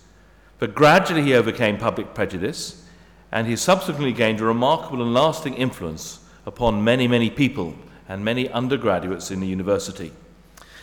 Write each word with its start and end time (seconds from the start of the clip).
But 0.59 0.75
gradually 0.75 1.23
he 1.23 1.33
overcame 1.33 1.77
public 1.77 2.13
prejudice, 2.13 2.85
and 3.31 3.47
he 3.47 3.55
subsequently 3.55 4.13
gained 4.13 4.41
a 4.41 4.45
remarkable 4.45 5.01
and 5.01 5.13
lasting 5.13 5.53
influence 5.53 6.19
upon 6.45 6.83
many, 6.83 7.07
many 7.07 7.29
people 7.29 7.75
and 8.07 8.25
many 8.25 8.49
undergraduates 8.49 9.31
in 9.31 9.39
the 9.39 9.47
university. 9.47 10.11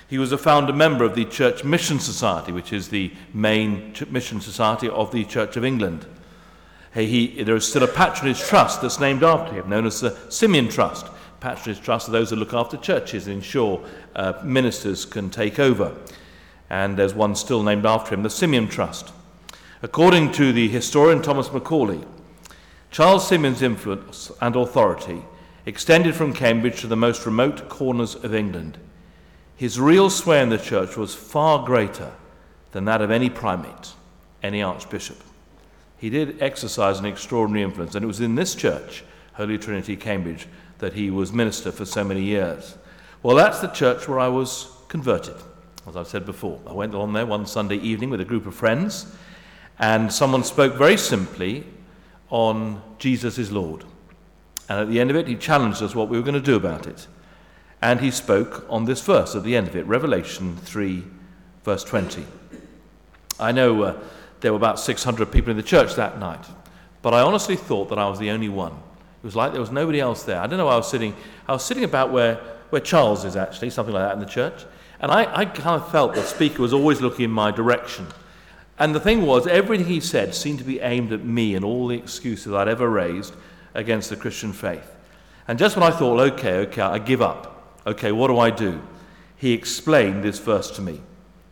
He 0.09 0.19
was 0.19 0.31
a 0.31 0.39
founder 0.39 0.73
member 0.73 1.05
of 1.05 1.17
the 1.17 1.25
Church 1.25 1.65
Mission 1.65 1.99
Society, 1.99 2.53
which 2.53 2.73
is 2.73 2.89
the 2.89 3.13
main 3.35 3.93
mission 4.09 4.41
society 4.41 4.89
of 4.89 5.11
the 5.11 5.25
Church 5.25 5.57
of 5.57 5.65
England. 5.65 6.07
He, 6.95 7.43
there 7.43 7.57
is 7.57 7.69
still 7.69 7.83
a 7.83 7.89
patronage 7.89 8.41
trust 8.41 8.81
that's 8.81 9.01
named 9.01 9.23
after 9.23 9.53
him, 9.55 9.69
known 9.69 9.85
as 9.85 10.01
the 10.01 10.17
Simeon 10.31 10.69
Trust. 10.69 11.07
Patronage 11.41 11.83
trust 11.83 12.09
are 12.09 12.13
those 12.13 12.31
that 12.31 12.37
look 12.37 12.55
after 12.55 12.79
churches 12.79 13.27
and 13.27 13.37
ensure 13.37 13.85
uh, 14.15 14.33
ministers 14.43 15.05
can 15.05 15.29
take 15.29 15.59
over. 15.59 15.95
And 16.69 16.97
there's 16.97 17.15
one 17.15 17.35
still 17.37 17.63
named 17.63 17.87
after 17.87 18.15
him, 18.15 18.23
the 18.23 18.31
Simeon 18.31 18.69
Trust. 18.69 19.13
According 19.83 20.33
to 20.33 20.53
the 20.53 20.69
historian 20.69 21.23
Thomas 21.23 21.53
Macaulay, 21.53 22.05
Charles 22.91 23.29
Simeon's 23.29 23.63
influence 23.63 24.33
and 24.41 24.57
authority 24.57 25.23
extended 25.67 26.15
from 26.15 26.33
Cambridge 26.33 26.81
to 26.81 26.87
the 26.87 26.97
most 26.97 27.27
remote 27.27 27.69
corners 27.69 28.15
of 28.15 28.35
England. 28.35 28.79
His 29.57 29.81
real 29.81 30.11
sway 30.11 30.41
in 30.43 30.49
the 30.49 30.59
church 30.59 30.97
was 30.97 31.15
far 31.15 31.65
greater 31.65 32.13
than 32.73 32.85
that 32.85 33.03
of 33.03 33.11
any 33.11 33.29
primate, 33.29 33.93
any 34.43 34.63
archbishop. 34.63 35.19
He 35.99 36.11
did 36.11 36.41
exercise 36.43 36.99
an 36.99 37.07
extraordinary 37.07 37.65
influence, 37.65 37.95
and 37.95 38.05
it 38.05 38.07
was 38.09 38.21
in 38.21 38.35
this 38.35 38.55
church, 38.55 39.03
Holy 39.35 39.59
Trinity, 39.59 39.97
Cambridge, 39.97 40.47
that 40.79 40.93
he 40.93 41.11
was 41.11 41.33
minister 41.33 41.73
for 41.73 41.85
so 41.85 42.05
many 42.05 42.23
years. 42.23 42.77
Well, 43.23 43.37
that's 43.37 43.61
the 43.61 43.69
church 43.69 44.07
where 44.07 44.21
I 44.21 44.29
was 44.29 44.69
converted, 44.89 45.37
as 45.87 45.97
I've 45.97 46.09
said 46.09 46.27
before. 46.27 46.61
I 46.67 46.73
went 46.73 46.95
on 46.95 47.13
there 47.13 47.27
one 47.27 47.47
Sunday 47.47 47.77
evening 47.77 48.11
with 48.11 48.21
a 48.21 48.25
group 48.25 48.47
of 48.47 48.55
friends, 48.55 49.07
and 49.79 50.13
someone 50.13 50.43
spoke 50.43 50.75
very 50.75 50.97
simply 50.97 51.65
on 52.31 52.83
Jesus 52.99 53.39
is 53.39 53.53
Lord. 53.53 53.85
And 54.69 54.81
at 54.81 54.89
the 54.89 55.01
end 55.01 55.11
of 55.11 55.17
it, 55.17 55.29
he 55.29 55.37
challenged 55.37 55.83
us 55.83 55.95
what 55.95 56.09
we 56.09 56.17
were 56.17 56.25
going 56.25 56.35
to 56.35 56.41
do 56.41 56.57
about 56.57 56.87
it. 56.87 57.07
And 57.81 58.01
he 58.01 58.11
spoke 58.11 58.67
on 58.69 58.85
this 58.85 59.01
verse 59.01 59.37
at 59.37 59.45
the 59.45 59.55
end 59.55 59.69
of 59.69 59.77
it, 59.77 59.87
Revelation 59.87 60.57
3, 60.57 61.05
verse 61.63 61.85
20. 61.85 62.25
I 63.39 63.53
know 63.53 63.83
uh, 63.83 63.99
there 64.41 64.53
were 64.53 64.57
about 64.57 64.81
600 64.81 65.31
people 65.31 65.51
in 65.51 65.57
the 65.57 65.63
church 65.63 65.95
that 65.95 66.19
night, 66.19 66.45
but 67.03 67.15
I 67.15 67.21
honestly 67.21 67.55
thought 67.55 67.91
that 67.91 67.99
I 67.99 68.09
was 68.09 68.19
the 68.19 68.31
only 68.31 68.49
one. 68.49 68.73
It 68.73 69.25
was 69.25 69.37
like 69.37 69.53
there 69.53 69.61
was 69.61 69.71
nobody 69.71 70.01
else 70.01 70.25
there. 70.25 70.41
I 70.41 70.47
don't 70.47 70.59
know 70.59 70.67
why 70.67 70.73
I 70.73 70.79
was 70.79 70.91
sitting. 70.91 71.15
I 71.47 71.53
was 71.53 71.65
sitting 71.65 71.85
about 71.85 72.11
where, 72.11 72.37
where 72.71 72.81
Charles 72.81 73.25
is 73.25 73.37
actually, 73.37 73.71
something 73.71 73.95
like 73.95 74.09
that 74.09 74.15
in 74.15 74.21
the 74.21 74.27
church. 74.27 74.65
And 75.01 75.11
I, 75.13 75.41
I 75.41 75.45
kind 75.45 75.81
of 75.81 75.91
felt 75.91 76.15
the 76.15 76.23
speaker 76.23 76.63
was 76.63 76.73
always 76.73 77.01
looking 77.01 77.25
in 77.25 77.31
my 77.31 77.51
direction. 77.51 78.07
And 78.79 78.95
the 78.95 79.01
thing 79.01 79.25
was, 79.25 79.47
everything 79.47 79.87
he 79.87 80.01
said 80.01 80.35
seemed 80.35 80.59
to 80.59 80.65
be 80.65 80.81
aimed 80.81 81.13
at 81.13 81.25
me 81.25 81.55
and 81.55 81.65
all 81.65 81.89
the 81.89 81.99
excuses 81.99 82.53
I'd 82.53 82.69
ever 82.69 82.89
raised 82.89 83.35
against 83.75 84.11
the 84.11 84.17
Christian 84.17 84.53
faith. 84.53 84.91
And 85.49 85.59
just 85.59 85.77
when 85.77 85.83
I 85.83 85.97
thought, 85.97 86.21
okay, 86.33 86.59
okay, 86.61 86.83
I 86.83 86.99
give 86.99 87.23
up. 87.23 87.81
Okay, 87.87 88.13
what 88.13 88.29
do 88.29 88.39
I 88.39 88.51
do? 88.51 88.81
He 89.37 89.53
explained 89.53 90.23
this 90.23 90.39
verse 90.39 90.71
to 90.73 90.83
me. 90.83 91.01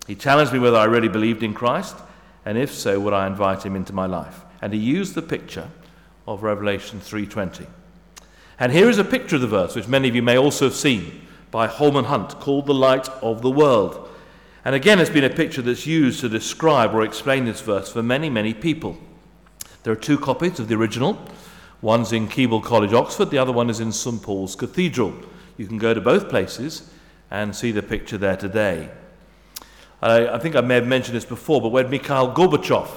He 0.07 0.15
challenged 0.15 0.53
me 0.53 0.59
whether 0.59 0.77
I 0.77 0.85
really 0.85 1.09
believed 1.09 1.43
in 1.43 1.55
Christ, 1.55 1.97
and 2.45 2.59
if 2.59 2.73
so, 2.73 3.01
would 3.01 3.15
I 3.15 3.27
invite 3.27 3.65
him 3.65 3.77
into 3.77 3.93
my 3.93 4.07
life? 4.07 4.41
And 4.61 4.73
he 4.73 4.79
used 4.79 5.15
the 5.15 5.23
picture 5.23 5.71
of 6.27 6.43
Revelation 6.43 7.01
3:20. 7.01 7.67
And 8.59 8.73
here 8.73 8.89
is 8.89 8.99
a 8.99 9.05
picture 9.05 9.37
of 9.37 9.43
the 9.43 9.49
verse, 9.49 9.75
which 9.75 9.89
many 9.89 10.09
of 10.09 10.15
you 10.15 10.23
may 10.23 10.39
also 10.39 10.67
have 10.67 10.75
seen 10.75 11.24
by 11.55 11.69
Holman 11.69 12.07
Hunt, 12.07 12.41
called 12.41 12.67
The 12.67 12.75
Light 12.75 13.09
of 13.23 13.41
the 13.41 13.49
World. 13.49 14.11
And 14.65 14.75
again, 14.75 14.99
it's 14.99 15.09
been 15.09 15.23
a 15.23 15.31
picture 15.31 15.63
that's 15.63 15.87
used 15.87 16.19
to 16.23 16.29
describe 16.29 16.93
or 16.93 17.05
explain 17.05 17.45
this 17.45 17.61
verse 17.61 17.93
for 17.93 18.03
many, 18.03 18.29
many 18.29 18.53
people. 18.53 18.99
There 19.85 19.93
are 19.93 19.97
two 19.97 20.19
copies 20.19 20.59
of 20.59 20.67
the 20.67 20.75
original. 20.75 21.17
One's 21.81 22.13
in 22.13 22.27
Keble 22.27 22.61
College, 22.61 22.93
Oxford, 22.93 23.31
the 23.31 23.39
other 23.39 23.53
one 23.53 23.71
is 23.71 23.79
in 23.79 23.93
St 23.93 24.21
Paul's 24.21 24.57
Cathedral. 24.57 25.15
You 25.57 25.69
can 25.69 25.79
go 25.79 25.95
to 25.95 26.01
both 26.01 26.29
places 26.29 26.91
and 27.31 27.55
see 27.55 27.71
the 27.71 27.85
picture 27.85 28.19
there 28.19 28.37
today. 28.37 28.91
I, 30.03 30.27
I 30.27 30.39
think 30.41 30.57
I 30.57 30.61
may 30.61 30.75
have 30.75 30.89
mentioned 30.89 31.15
this 31.15 31.25
before, 31.25 31.63
but 31.63 31.69
when 31.69 31.89
Mikhail 31.89 32.35
Gorbachev, 32.35 32.89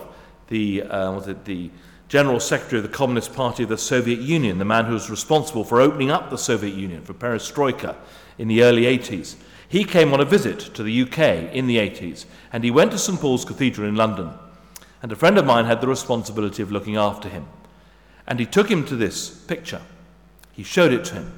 the, 0.47 0.81
uh, 0.81 1.11
was 1.11 1.27
it 1.27 1.45
the 1.45 1.69
General 2.07 2.39
Secretary 2.39 2.79
of 2.79 2.89
the 2.89 2.95
Communist 2.95 3.33
Party 3.33 3.63
of 3.63 3.69
the 3.69 3.77
Soviet 3.77 4.19
Union, 4.19 4.59
the 4.59 4.65
man 4.65 4.85
who 4.85 4.93
was 4.93 5.09
responsible 5.09 5.65
for 5.65 5.81
opening 5.81 6.09
up 6.09 6.29
the 6.29 6.37
Soviet 6.37 6.73
Union, 6.73 7.01
for 7.03 7.13
perestroika 7.13 7.95
in 8.37 8.47
the 8.47 8.63
early 8.63 8.83
80s, 8.83 9.35
he 9.67 9.83
came 9.83 10.13
on 10.13 10.21
a 10.21 10.25
visit 10.25 10.59
to 10.59 10.83
the 10.83 11.01
UK 11.01 11.53
in 11.53 11.67
the 11.67 11.77
80s, 11.77 12.25
and 12.53 12.63
he 12.63 12.71
went 12.71 12.91
to 12.91 12.97
St 12.97 13.19
Paul's 13.19 13.43
Cathedral 13.43 13.87
in 13.87 13.95
London. 13.95 14.31
And 15.01 15.11
a 15.11 15.17
friend 15.17 15.37
of 15.37 15.45
mine 15.45 15.65
had 15.65 15.81
the 15.81 15.87
responsibility 15.87 16.63
of 16.63 16.71
looking 16.71 16.95
after 16.95 17.27
him. 17.27 17.45
And 18.25 18.39
he 18.39 18.45
took 18.45 18.71
him 18.71 18.85
to 18.85 18.95
this 18.95 19.29
picture. 19.29 19.81
He 20.53 20.63
showed 20.63 20.93
it 20.93 21.03
to 21.05 21.15
him. 21.15 21.33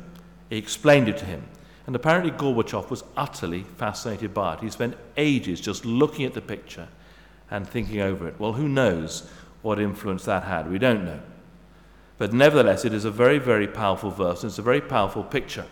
He 0.49 0.57
explained 0.57 1.09
it 1.09 1.17
to 1.17 1.25
him. 1.25 1.43
And 1.87 1.95
apparently, 1.95 2.31
Gorbachev 2.31 2.91
was 2.91 3.03
utterly 3.17 3.63
fascinated 3.77 4.33
by 4.33 4.53
it. 4.53 4.59
He 4.59 4.69
spent 4.69 4.95
ages 5.17 5.59
just 5.59 5.85
looking 5.85 6.25
at 6.25 6.35
the 6.35 6.41
picture 6.41 6.87
and 7.49 7.67
thinking 7.67 7.99
over 7.99 8.27
it. 8.27 8.39
Well, 8.39 8.53
who 8.53 8.69
knows 8.69 9.29
what 9.61 9.79
influence 9.79 10.25
that 10.25 10.43
had? 10.43 10.69
We 10.69 10.79
don't 10.79 11.05
know. 11.05 11.19
But 12.17 12.33
nevertheless, 12.33 12.85
it 12.85 12.93
is 12.93 13.05
a 13.05 13.11
very, 13.11 13.39
very 13.39 13.67
powerful 13.67 14.11
verse, 14.11 14.43
and 14.43 14.49
it's 14.49 14.59
a 14.59 14.63
very 14.63 14.81
powerful 14.81 15.23
picture. 15.23 15.65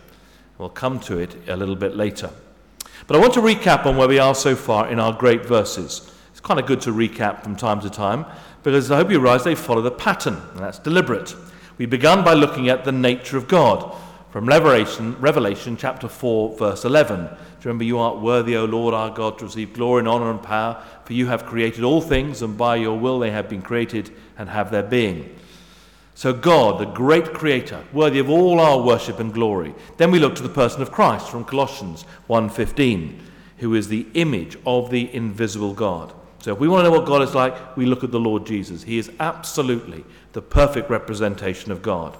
We'll 0.56 0.70
come 0.70 0.98
to 1.00 1.18
it 1.18 1.36
a 1.48 1.56
little 1.56 1.76
bit 1.76 1.94
later. 1.94 2.30
But 3.06 3.16
I 3.16 3.20
want 3.20 3.34
to 3.34 3.40
recap 3.40 3.86
on 3.86 3.96
where 3.96 4.08
we 4.08 4.18
are 4.18 4.34
so 4.34 4.56
far 4.56 4.88
in 4.88 4.98
our 4.98 5.12
great 5.12 5.44
verses. 5.44 6.10
It's 6.30 6.40
kind 6.40 6.58
of 6.58 6.66
good 6.66 6.80
to 6.82 6.92
recap 6.92 7.42
from 7.42 7.54
time 7.56 7.80
to 7.80 7.90
time 7.90 8.24
because 8.62 8.90
I 8.90 8.96
hope 8.96 9.10
you 9.10 9.20
realize 9.20 9.44
they 9.44 9.54
follow 9.54 9.82
the 9.82 9.90
pattern, 9.90 10.40
and 10.52 10.60
that's 10.60 10.78
deliberate. 10.78 11.34
We 11.78 11.86
began 11.86 12.24
by 12.24 12.34
looking 12.34 12.68
at 12.68 12.84
the 12.84 12.92
nature 12.92 13.36
of 13.36 13.46
God 13.46 13.96
from 14.30 14.46
Revelation, 14.46 15.18
Revelation 15.20 15.76
chapter 15.76 16.06
4, 16.06 16.58
verse 16.58 16.84
11. 16.84 17.24
Do 17.24 17.30
you 17.30 17.38
remember, 17.64 17.84
you 17.84 17.98
art 17.98 18.20
worthy, 18.20 18.56
O 18.56 18.66
Lord 18.66 18.92
our 18.92 19.10
God, 19.10 19.38
to 19.38 19.46
receive 19.46 19.72
glory 19.72 20.00
and 20.00 20.08
honor 20.08 20.30
and 20.30 20.42
power, 20.42 20.82
for 21.04 21.14
you 21.14 21.28
have 21.28 21.46
created 21.46 21.82
all 21.82 22.02
things, 22.02 22.42
and 22.42 22.56
by 22.56 22.76
your 22.76 22.98
will 22.98 23.18
they 23.18 23.30
have 23.30 23.48
been 23.48 23.62
created 23.62 24.10
and 24.36 24.50
have 24.50 24.70
their 24.70 24.82
being. 24.82 25.34
So, 26.14 26.32
God, 26.32 26.80
the 26.80 26.84
great 26.84 27.32
creator, 27.32 27.82
worthy 27.92 28.18
of 28.18 28.28
all 28.28 28.60
our 28.60 28.82
worship 28.82 29.18
and 29.18 29.32
glory. 29.32 29.74
Then 29.96 30.10
we 30.10 30.18
look 30.18 30.34
to 30.34 30.42
the 30.42 30.48
person 30.48 30.82
of 30.82 30.92
Christ 30.92 31.30
from 31.30 31.44
Colossians 31.44 32.04
1:15, 32.26 33.20
who 33.58 33.74
is 33.74 33.88
the 33.88 34.06
image 34.14 34.58
of 34.66 34.90
the 34.90 35.14
invisible 35.14 35.72
God. 35.72 36.12
So, 36.40 36.52
if 36.52 36.58
we 36.58 36.68
want 36.68 36.84
to 36.84 36.90
know 36.90 36.98
what 36.98 37.06
God 37.06 37.22
is 37.22 37.34
like, 37.34 37.76
we 37.76 37.86
look 37.86 38.04
at 38.04 38.10
the 38.10 38.20
Lord 38.20 38.44
Jesus. 38.44 38.82
He 38.82 38.98
is 38.98 39.10
absolutely 39.20 40.04
the 40.32 40.42
perfect 40.42 40.90
representation 40.90 41.72
of 41.72 41.82
God. 41.82 42.16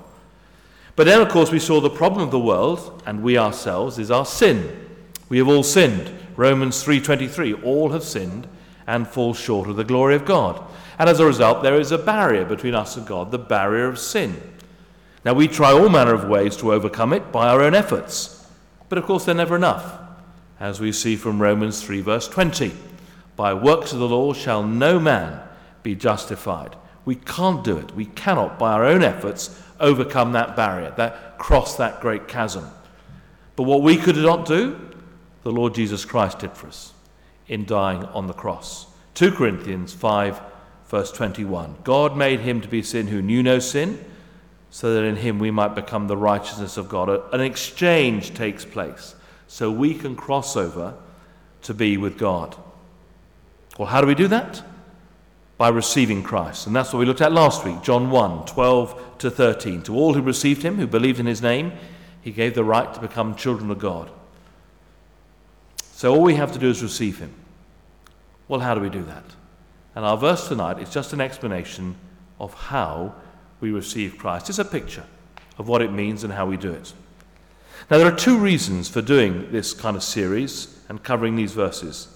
But 0.98 1.04
then, 1.04 1.20
of 1.20 1.28
course, 1.28 1.52
we 1.52 1.60
saw 1.60 1.80
the 1.80 1.88
problem 1.88 2.22
of 2.22 2.32
the 2.32 2.40
world, 2.40 3.04
and 3.06 3.22
we 3.22 3.38
ourselves, 3.38 4.00
is 4.00 4.10
our 4.10 4.26
sin. 4.26 4.84
We 5.28 5.38
have 5.38 5.46
all 5.46 5.62
sinned. 5.62 6.10
Romans 6.34 6.82
3:23, 6.82 7.54
all 7.62 7.90
have 7.90 8.02
sinned 8.02 8.48
and 8.84 9.06
fall 9.06 9.32
short 9.32 9.68
of 9.68 9.76
the 9.76 9.84
glory 9.84 10.16
of 10.16 10.24
God. 10.24 10.60
And 10.98 11.08
as 11.08 11.20
a 11.20 11.24
result, 11.24 11.62
there 11.62 11.78
is 11.78 11.92
a 11.92 11.98
barrier 11.98 12.44
between 12.44 12.74
us 12.74 12.96
and 12.96 13.06
God, 13.06 13.30
the 13.30 13.38
barrier 13.38 13.86
of 13.86 14.00
sin. 14.00 14.42
Now, 15.24 15.34
we 15.34 15.46
try 15.46 15.70
all 15.70 15.88
manner 15.88 16.14
of 16.14 16.28
ways 16.28 16.56
to 16.56 16.72
overcome 16.72 17.12
it 17.12 17.30
by 17.30 17.46
our 17.46 17.62
own 17.62 17.76
efforts. 17.76 18.44
But 18.88 18.98
of 18.98 19.04
course, 19.04 19.24
they're 19.24 19.36
never 19.36 19.54
enough, 19.54 20.00
as 20.58 20.80
we 20.80 20.90
see 20.90 21.14
from 21.14 21.40
Romans 21.40 21.80
3, 21.80 22.00
verse 22.00 22.26
20. 22.26 22.72
By 23.36 23.54
works 23.54 23.92
of 23.92 24.00
the 24.00 24.08
law 24.08 24.32
shall 24.32 24.64
no 24.64 24.98
man 24.98 25.42
be 25.84 25.94
justified. 25.94 26.74
We 27.04 27.14
can't 27.14 27.62
do 27.62 27.76
it. 27.78 27.94
We 27.94 28.06
cannot, 28.06 28.58
by 28.58 28.72
our 28.72 28.84
own 28.84 29.04
efforts, 29.04 29.62
overcome 29.80 30.32
that 30.32 30.56
barrier, 30.56 30.92
that 30.96 31.38
cross 31.38 31.76
that 31.76 32.00
great 32.00 32.28
chasm. 32.28 32.68
But 33.56 33.64
what 33.64 33.82
we 33.82 33.96
could 33.96 34.16
not 34.16 34.46
do, 34.46 34.78
the 35.42 35.52
Lord 35.52 35.74
Jesus 35.74 36.04
Christ 36.04 36.40
did 36.40 36.52
for 36.52 36.68
us 36.68 36.92
in 37.46 37.64
dying 37.64 38.04
on 38.04 38.26
the 38.26 38.32
cross. 38.32 38.86
2 39.14 39.32
Corinthians 39.32 39.92
5 39.92 40.40
Verse 40.88 41.12
21 41.12 41.76
God 41.84 42.16
made 42.16 42.40
him 42.40 42.60
to 42.60 42.68
be 42.68 42.82
sin 42.82 43.06
who 43.06 43.22
knew 43.22 43.42
no 43.42 43.58
sin, 43.58 44.02
so 44.70 44.94
that 44.94 45.04
in 45.04 45.16
him 45.16 45.38
we 45.38 45.50
might 45.50 45.74
become 45.74 46.08
the 46.08 46.16
righteousness 46.16 46.76
of 46.76 46.88
God. 46.88 47.10
An 47.32 47.40
exchange 47.40 48.34
takes 48.34 48.64
place, 48.64 49.14
so 49.46 49.70
we 49.70 49.94
can 49.94 50.16
cross 50.16 50.56
over 50.56 50.94
to 51.62 51.74
be 51.74 51.96
with 51.96 52.18
God. 52.18 52.56
Well, 53.78 53.88
how 53.88 54.00
do 54.00 54.06
we 54.06 54.14
do 54.14 54.28
that? 54.28 54.62
By 55.58 55.68
receiving 55.68 56.22
Christ. 56.22 56.66
And 56.66 56.74
that's 56.74 56.92
what 56.92 57.00
we 57.00 57.04
looked 57.04 57.20
at 57.20 57.32
last 57.32 57.64
week, 57.64 57.82
John 57.82 58.10
1 58.10 58.46
12 58.46 59.18
to 59.18 59.30
13. 59.30 59.82
To 59.82 59.94
all 59.94 60.14
who 60.14 60.22
received 60.22 60.62
him, 60.62 60.76
who 60.76 60.86
believed 60.86 61.20
in 61.20 61.26
his 61.26 61.42
name, 61.42 61.72
he 62.22 62.30
gave 62.30 62.54
the 62.54 62.64
right 62.64 62.92
to 62.94 63.00
become 63.00 63.34
children 63.34 63.70
of 63.70 63.78
God. 63.78 64.10
So 65.92 66.14
all 66.14 66.22
we 66.22 66.36
have 66.36 66.52
to 66.52 66.58
do 66.58 66.70
is 66.70 66.82
receive 66.82 67.18
him. 67.18 67.34
Well, 68.46 68.60
how 68.60 68.74
do 68.74 68.80
we 68.80 68.88
do 68.88 69.02
that? 69.02 69.24
And 69.94 70.04
our 70.04 70.16
verse 70.16 70.46
tonight 70.46 70.78
is 70.78 70.90
just 70.90 71.12
an 71.12 71.20
explanation 71.20 71.96
of 72.38 72.54
how 72.54 73.14
we 73.60 73.72
receive 73.72 74.16
Christ. 74.16 74.48
It's 74.48 74.58
a 74.58 74.64
picture 74.64 75.04
of 75.58 75.66
what 75.66 75.82
it 75.82 75.92
means 75.92 76.22
and 76.22 76.32
how 76.32 76.46
we 76.46 76.56
do 76.56 76.72
it. 76.72 76.92
Now, 77.90 77.98
there 77.98 78.06
are 78.06 78.16
two 78.16 78.38
reasons 78.38 78.88
for 78.88 79.02
doing 79.02 79.50
this 79.50 79.72
kind 79.72 79.96
of 79.96 80.02
series 80.02 80.78
and 80.88 81.02
covering 81.02 81.36
these 81.36 81.52
verses. 81.52 82.08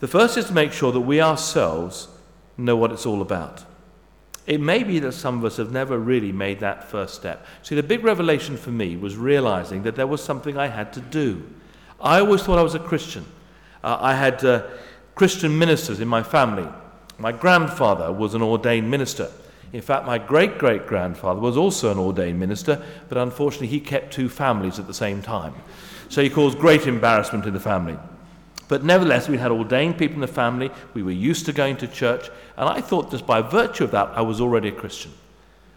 The 0.00 0.08
first 0.08 0.36
is 0.36 0.46
to 0.46 0.52
make 0.52 0.72
sure 0.72 0.92
that 0.92 1.00
we 1.00 1.20
ourselves 1.20 2.08
know 2.56 2.76
what 2.76 2.92
it's 2.92 3.06
all 3.06 3.22
about. 3.22 3.64
It 4.46 4.60
may 4.60 4.84
be 4.84 4.98
that 4.98 5.12
some 5.12 5.38
of 5.38 5.44
us 5.44 5.56
have 5.56 5.72
never 5.72 5.98
really 5.98 6.30
made 6.30 6.60
that 6.60 6.84
first 6.84 7.14
step. 7.14 7.46
See, 7.62 7.74
the 7.74 7.82
big 7.82 8.04
revelation 8.04 8.56
for 8.56 8.70
me 8.70 8.96
was 8.96 9.16
realizing 9.16 9.82
that 9.84 9.96
there 9.96 10.06
was 10.06 10.22
something 10.22 10.58
I 10.58 10.66
had 10.66 10.92
to 10.94 11.00
do. 11.00 11.42
I 12.00 12.20
always 12.20 12.42
thought 12.42 12.58
I 12.58 12.62
was 12.62 12.74
a 12.74 12.80
Christian. 12.80 13.24
Uh, 13.82 13.96
I 14.00 14.14
had 14.14 14.44
uh, 14.44 14.66
Christian 15.14 15.58
ministers 15.58 16.00
in 16.00 16.08
my 16.08 16.22
family. 16.22 16.68
My 17.18 17.32
grandfather 17.32 18.12
was 18.12 18.34
an 18.34 18.42
ordained 18.42 18.90
minister. 18.90 19.30
In 19.72 19.80
fact, 19.80 20.06
my 20.06 20.18
great 20.18 20.58
great 20.58 20.86
grandfather 20.86 21.40
was 21.40 21.56
also 21.56 21.90
an 21.90 21.98
ordained 21.98 22.38
minister, 22.38 22.84
but 23.08 23.18
unfortunately, 23.18 23.68
he 23.68 23.80
kept 23.80 24.12
two 24.12 24.28
families 24.28 24.78
at 24.78 24.86
the 24.86 24.94
same 24.94 25.22
time. 25.22 25.54
So 26.08 26.22
he 26.22 26.30
caused 26.30 26.58
great 26.58 26.86
embarrassment 26.86 27.46
in 27.46 27.54
the 27.54 27.60
family. 27.60 27.98
But 28.74 28.82
nevertheless, 28.82 29.28
we 29.28 29.38
had 29.38 29.52
ordained 29.52 29.98
people 29.98 30.16
in 30.16 30.20
the 30.20 30.26
family. 30.26 30.68
We 30.94 31.04
were 31.04 31.12
used 31.12 31.46
to 31.46 31.52
going 31.52 31.76
to 31.76 31.86
church. 31.86 32.28
And 32.56 32.68
I 32.68 32.80
thought 32.80 33.12
just 33.12 33.24
by 33.24 33.40
virtue 33.40 33.84
of 33.84 33.92
that, 33.92 34.08
I 34.16 34.22
was 34.22 34.40
already 34.40 34.70
a 34.70 34.72
Christian. 34.72 35.12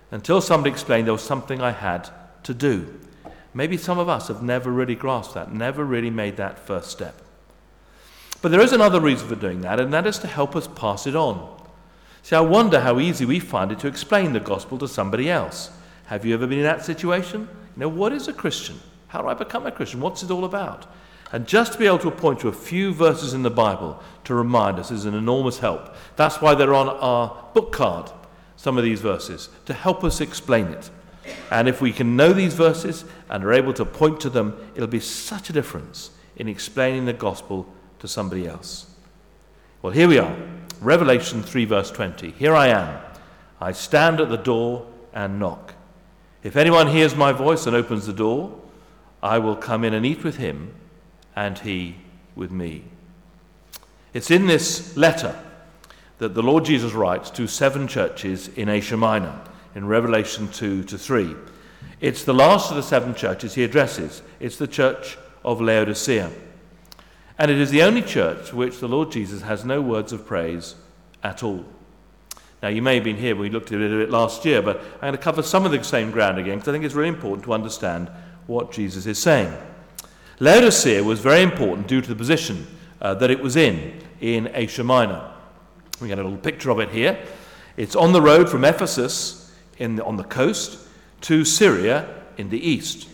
Until 0.09 0.41
somebody 0.41 0.71
explained 0.71 1.05
there 1.05 1.13
was 1.13 1.21
something 1.21 1.61
I 1.61 1.73
had 1.73 2.09
to 2.41 2.55
do. 2.55 2.99
Maybe 3.53 3.77
some 3.77 3.99
of 3.99 4.09
us 4.09 4.29
have 4.29 4.41
never 4.41 4.71
really 4.71 4.95
grasped 4.95 5.35
that, 5.35 5.53
never 5.53 5.85
really 5.85 6.09
made 6.09 6.37
that 6.37 6.57
first 6.57 6.89
step. 6.89 7.21
But 8.41 8.49
there 8.49 8.61
is 8.61 8.73
another 8.73 8.99
reason 8.99 9.27
for 9.27 9.35
doing 9.35 9.61
that, 9.61 9.79
and 9.79 9.93
that 9.93 10.07
is 10.07 10.17
to 10.17 10.27
help 10.27 10.55
us 10.55 10.67
pass 10.67 11.05
it 11.05 11.15
on. 11.15 11.55
See, 12.23 12.35
I 12.35 12.39
wonder 12.39 12.79
how 12.79 12.99
easy 12.99 13.25
we 13.25 13.39
find 13.39 13.71
it 13.71 13.77
to 13.81 13.87
explain 13.87 14.33
the 14.33 14.39
gospel 14.39 14.79
to 14.79 14.87
somebody 14.87 15.29
else. 15.29 15.69
Have 16.07 16.25
you 16.25 16.33
ever 16.33 16.47
been 16.47 16.57
in 16.57 16.63
that 16.63 16.83
situation? 16.83 17.41
You 17.75 17.81
know, 17.81 17.89
what 17.89 18.11
is 18.11 18.27
a 18.27 18.33
Christian? 18.33 18.79
How 19.09 19.21
do 19.21 19.27
I 19.27 19.35
become 19.35 19.67
a 19.67 19.71
Christian? 19.71 20.01
What's 20.01 20.23
it 20.23 20.31
all 20.31 20.45
about? 20.45 20.87
And 21.31 21.45
just 21.45 21.73
to 21.73 21.79
be 21.79 21.87
able 21.87 21.99
to 21.99 22.11
point 22.11 22.39
to 22.39 22.47
a 22.47 22.53
few 22.53 22.93
verses 22.93 23.33
in 23.33 23.43
the 23.43 23.49
Bible 23.49 24.01
to 24.23 24.33
remind 24.33 24.79
us 24.79 24.91
is 24.91 25.05
an 25.05 25.13
enormous 25.13 25.59
help. 25.59 25.93
That's 26.15 26.41
why 26.41 26.55
they're 26.55 26.73
on 26.73 26.87
our 26.89 27.49
book 27.53 27.71
card, 27.71 28.11
some 28.55 28.77
of 28.77 28.83
these 28.83 29.01
verses, 29.01 29.49
to 29.65 29.73
help 29.73 30.03
us 30.03 30.21
explain 30.21 30.67
it. 30.67 30.89
And 31.51 31.67
if 31.67 31.81
we 31.81 31.91
can 31.91 32.15
know 32.15 32.31
these 32.31 32.53
verses 32.53 33.03
and 33.29 33.43
are 33.43 33.53
able 33.53 33.73
to 33.73 33.85
point 33.85 34.21
to 34.21 34.29
them, 34.29 34.55
it'll 34.75 34.87
be 34.87 35.01
such 35.01 35.49
a 35.49 35.53
difference 35.53 36.11
in 36.37 36.47
explaining 36.47 37.05
the 37.05 37.13
gospel 37.13 37.67
to 37.99 38.07
somebody 38.07 38.47
else. 38.47 38.89
Well, 39.81 39.93
here 39.93 40.07
we 40.07 40.19
are. 40.19 40.35
Revelation 40.79 41.43
3, 41.43 41.65
verse 41.65 41.91
20. 41.91 42.31
Here 42.31 42.55
I 42.55 42.67
am. 42.67 42.99
I 43.59 43.71
stand 43.71 44.21
at 44.21 44.29
the 44.29 44.37
door 44.37 44.87
and 45.13 45.39
knock. 45.39 45.73
If 46.43 46.55
anyone 46.55 46.87
hears 46.87 47.15
my 47.15 47.31
voice 47.31 47.65
and 47.65 47.75
opens 47.75 48.05
the 48.05 48.13
door, 48.13 48.57
I 49.21 49.39
will 49.39 49.55
come 49.55 49.83
in 49.83 49.93
and 49.93 50.05
eat 50.05 50.23
with 50.23 50.37
him, 50.37 50.73
and 51.37 51.59
he 51.59 51.95
with 52.35 52.49
me. 52.51 52.83
It's 54.11 54.31
in 54.31 54.47
this 54.47 54.97
letter 54.97 55.39
that 56.17 56.33
the 56.33 56.41
Lord 56.41 56.65
Jesus 56.65 56.93
writes 56.93 57.29
to 57.29 57.45
seven 57.45 57.87
churches 57.87 58.47
in 58.47 58.67
Asia 58.67 58.97
Minor, 58.97 59.39
in 59.75 59.85
Revelation 59.85 60.47
2 60.47 60.83
to 60.85 60.97
3. 60.97 61.35
It's 62.01 62.23
the 62.23 62.33
last 62.33 62.71
of 62.71 62.75
the 62.75 62.81
seven 62.81 63.13
churches 63.13 63.53
he 63.53 63.63
addresses. 63.63 64.23
It's 64.39 64.57
the 64.57 64.67
church 64.67 65.15
of 65.45 65.61
Laodicea. 65.61 66.31
And 67.37 67.51
it 67.51 67.59
is 67.59 67.69
the 67.69 67.83
only 67.83 68.01
church 68.01 68.49
for 68.49 68.55
which 68.55 68.79
the 68.79 68.87
Lord 68.87 69.11
Jesus 69.11 69.43
has 69.43 69.63
no 69.63 69.79
words 69.79 70.11
of 70.11 70.25
praise 70.25 70.73
at 71.23 71.43
all. 71.43 71.63
Now, 72.63 72.69
you 72.69 72.81
may 72.81 72.95
have 72.95 73.03
been 73.03 73.15
here 73.15 73.35
when 73.35 73.43
we 73.43 73.49
looked 73.51 73.71
at 73.71 73.79
it 73.79 73.93
a 73.93 73.97
bit 73.97 74.09
last 74.09 74.43
year, 74.43 74.63
but 74.63 74.77
I'm 74.95 75.01
going 75.01 75.11
to 75.11 75.19
cover 75.19 75.43
some 75.43 75.67
of 75.67 75.71
the 75.71 75.83
same 75.83 76.09
ground 76.09 76.39
again 76.39 76.55
because 76.55 76.69
I 76.69 76.71
think 76.71 76.83
it's 76.83 76.95
really 76.95 77.09
important 77.09 77.43
to 77.43 77.53
understand 77.53 78.09
what 78.47 78.71
Jesus 78.71 79.05
is 79.05 79.19
saying. 79.19 79.55
Laodicea 80.39 81.03
was 81.03 81.19
very 81.19 81.41
important 81.41 81.87
due 81.87 82.01
to 82.01 82.07
the 82.07 82.15
position 82.15 82.67
uh, 83.01 83.15
that 83.15 83.31
it 83.31 83.41
was 83.41 83.55
in 83.55 83.99
in 84.21 84.49
Asia 84.53 84.83
Minor. 84.83 85.31
We 85.99 86.07
get 86.07 86.19
a 86.19 86.23
little 86.23 86.37
picture 86.37 86.69
of 86.69 86.79
it 86.79 86.89
here. 86.89 87.19
It's 87.75 87.95
on 87.95 88.11
the 88.11 88.21
road 88.21 88.49
from 88.49 88.63
Ephesus 88.63 89.51
the, 89.77 90.03
on 90.03 90.17
the 90.17 90.23
coast 90.23 90.79
to 91.21 91.43
Syria 91.43 92.23
in 92.37 92.49
the 92.49 92.59
east, 92.59 93.09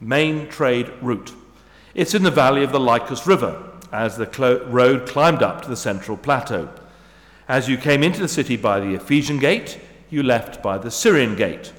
main 0.00 0.48
trade 0.48 0.90
route. 1.00 1.32
It's 1.94 2.14
in 2.14 2.24
the 2.24 2.30
valley 2.30 2.64
of 2.64 2.72
the 2.72 2.80
Lycus 2.80 3.26
River 3.26 3.70
as 3.92 4.16
the 4.16 4.26
clo- 4.26 4.64
road 4.66 5.06
climbed 5.06 5.42
up 5.42 5.62
to 5.62 5.68
the 5.68 5.76
central 5.76 6.16
plateau. 6.16 6.68
As 7.46 7.68
you 7.68 7.76
came 7.76 8.02
into 8.02 8.20
the 8.20 8.28
city 8.28 8.56
by 8.56 8.80
the 8.80 8.94
Ephesian 8.94 9.38
gate, 9.38 9.78
you 10.10 10.22
left 10.22 10.62
by 10.62 10.78
the 10.78 10.90
Syrian 10.90 11.36
gate, 11.36 11.72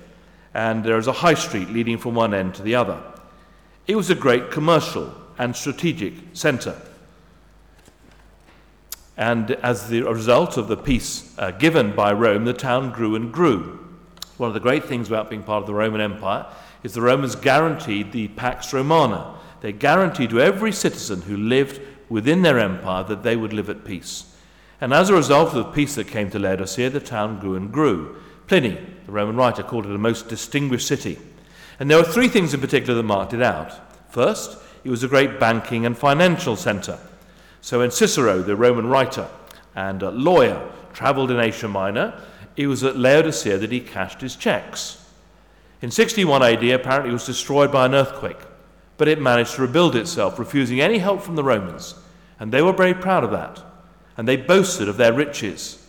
and 0.53 0.83
there 0.83 0.97
is 0.97 1.07
a 1.07 1.11
high 1.11 1.33
street 1.33 1.69
leading 1.69 1.97
from 1.97 2.15
one 2.15 2.33
end 2.33 2.55
to 2.55 2.61
the 2.61 2.75
other. 2.75 3.01
It 3.87 3.95
was 3.95 4.09
a 4.09 4.15
great 4.15 4.51
commercial 4.51 5.13
and 5.37 5.55
strategic 5.55 6.13
centre. 6.33 6.79
And 9.17 9.51
as 9.51 9.89
the 9.89 10.01
result 10.01 10.57
of 10.57 10.67
the 10.67 10.77
peace 10.77 11.33
uh, 11.37 11.51
given 11.51 11.95
by 11.95 12.11
Rome, 12.13 12.45
the 12.45 12.53
town 12.53 12.91
grew 12.91 13.15
and 13.15 13.31
grew. 13.31 13.79
One 14.37 14.49
of 14.49 14.53
the 14.53 14.59
great 14.59 14.85
things 14.85 15.07
about 15.07 15.29
being 15.29 15.43
part 15.43 15.61
of 15.63 15.67
the 15.67 15.73
Roman 15.73 16.01
Empire 16.01 16.45
is 16.83 16.93
the 16.93 17.01
Romans 17.01 17.35
guaranteed 17.35 18.11
the 18.11 18.27
Pax 18.29 18.73
Romana, 18.73 19.35
they 19.61 19.71
guaranteed 19.71 20.29
to 20.29 20.39
every 20.41 20.71
citizen 20.71 21.23
who 21.23 21.37
lived 21.37 21.81
within 22.07 22.43
their 22.43 22.59
empire 22.59 23.03
that 23.03 23.23
they 23.23 23.35
would 23.35 23.53
live 23.53 23.69
at 23.69 23.83
peace. 23.83 24.35
And 24.79 24.93
as 24.93 25.09
a 25.09 25.15
result 25.15 25.49
of 25.49 25.55
the 25.55 25.71
peace 25.71 25.95
that 25.95 26.07
came 26.07 26.29
to 26.29 26.37
Laodicea, 26.37 26.91
the 26.91 26.99
town 26.99 27.39
grew 27.39 27.55
and 27.55 27.71
grew. 27.71 28.17
Pliny, 28.45 28.77
the 29.05 29.11
Roman 29.11 29.35
writer, 29.35 29.63
called 29.63 29.87
it 29.87 29.95
a 29.95 29.97
most 29.97 30.27
distinguished 30.27 30.87
city. 30.87 31.17
And 31.79 31.89
there 31.89 31.97
were 31.97 32.03
three 32.03 32.27
things 32.27 32.53
in 32.53 32.61
particular 32.61 32.95
that 32.95 33.03
marked 33.03 33.33
it 33.33 33.41
out. 33.41 33.73
First, 34.09 34.57
it 34.83 34.89
was 34.89 35.03
a 35.03 35.07
great 35.07 35.39
banking 35.39 35.85
and 35.85 35.97
financial 35.97 36.55
centre. 36.55 36.99
So 37.61 37.79
when 37.79 37.91
Cicero, 37.91 38.41
the 38.41 38.55
Roman 38.55 38.87
writer, 38.87 39.27
and 39.75 40.01
lawyer, 40.01 40.71
travelled 40.95 41.29
in 41.29 41.39
Asia 41.39 41.67
Minor. 41.67 42.19
It 42.55 42.67
was 42.67 42.83
at 42.83 42.97
Laodicea 42.97 43.57
that 43.57 43.71
he 43.71 43.81
cashed 43.81 44.21
his 44.21 44.35
checks. 44.35 45.05
In 45.81 45.91
61 45.91 46.41
AD, 46.41 46.63
apparently, 46.63 47.09
it 47.09 47.13
was 47.13 47.25
destroyed 47.25 47.71
by 47.71 47.85
an 47.85 47.93
earthquake, 47.93 48.39
but 48.97 49.09
it 49.09 49.21
managed 49.21 49.55
to 49.55 49.61
rebuild 49.61 49.95
itself, 49.95 50.39
refusing 50.39 50.79
any 50.79 50.97
help 50.97 51.21
from 51.21 51.35
the 51.35 51.43
Romans. 51.43 51.95
And 52.39 52.51
they 52.51 52.61
were 52.61 52.73
very 52.73 52.93
proud 52.93 53.23
of 53.23 53.31
that. 53.31 53.61
And 54.17 54.27
they 54.27 54.37
boasted 54.37 54.87
of 54.87 54.97
their 54.97 55.13
riches. 55.13 55.85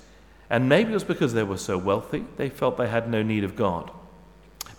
And 0.51 0.69
maybe 0.69 0.91
it 0.91 0.95
was 0.95 1.05
because 1.05 1.33
they 1.33 1.45
were 1.45 1.57
so 1.57 1.79
wealthy, 1.79 2.25
they 2.37 2.49
felt 2.49 2.77
they 2.77 2.89
had 2.89 3.09
no 3.09 3.23
need 3.23 3.45
of 3.45 3.57
God. 3.57 3.91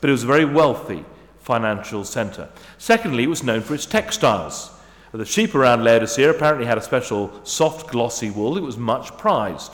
But 0.02 0.10
it 0.10 0.14
was 0.14 0.24
a 0.24 0.28
very 0.28 0.46
wealthy 0.46 1.06
financial 1.40 2.04
centre. 2.04 2.50
Secondly, 2.78 3.24
it 3.24 3.30
was 3.30 3.44
known 3.44 3.62
for 3.62 3.74
its 3.74 3.86
textiles. 3.86 4.72
The 5.14 5.26
sheep 5.26 5.56
around 5.56 5.84
Laodicea 5.84 6.30
apparently 6.30 6.68
had 6.68 6.78
a 6.78 6.82
special 6.82 7.32
soft, 7.44 7.90
glossy 7.90 8.30
wool. 8.30 8.58
It 8.58 8.64
was 8.64 8.78
much 8.78 9.18
prized. 9.18 9.72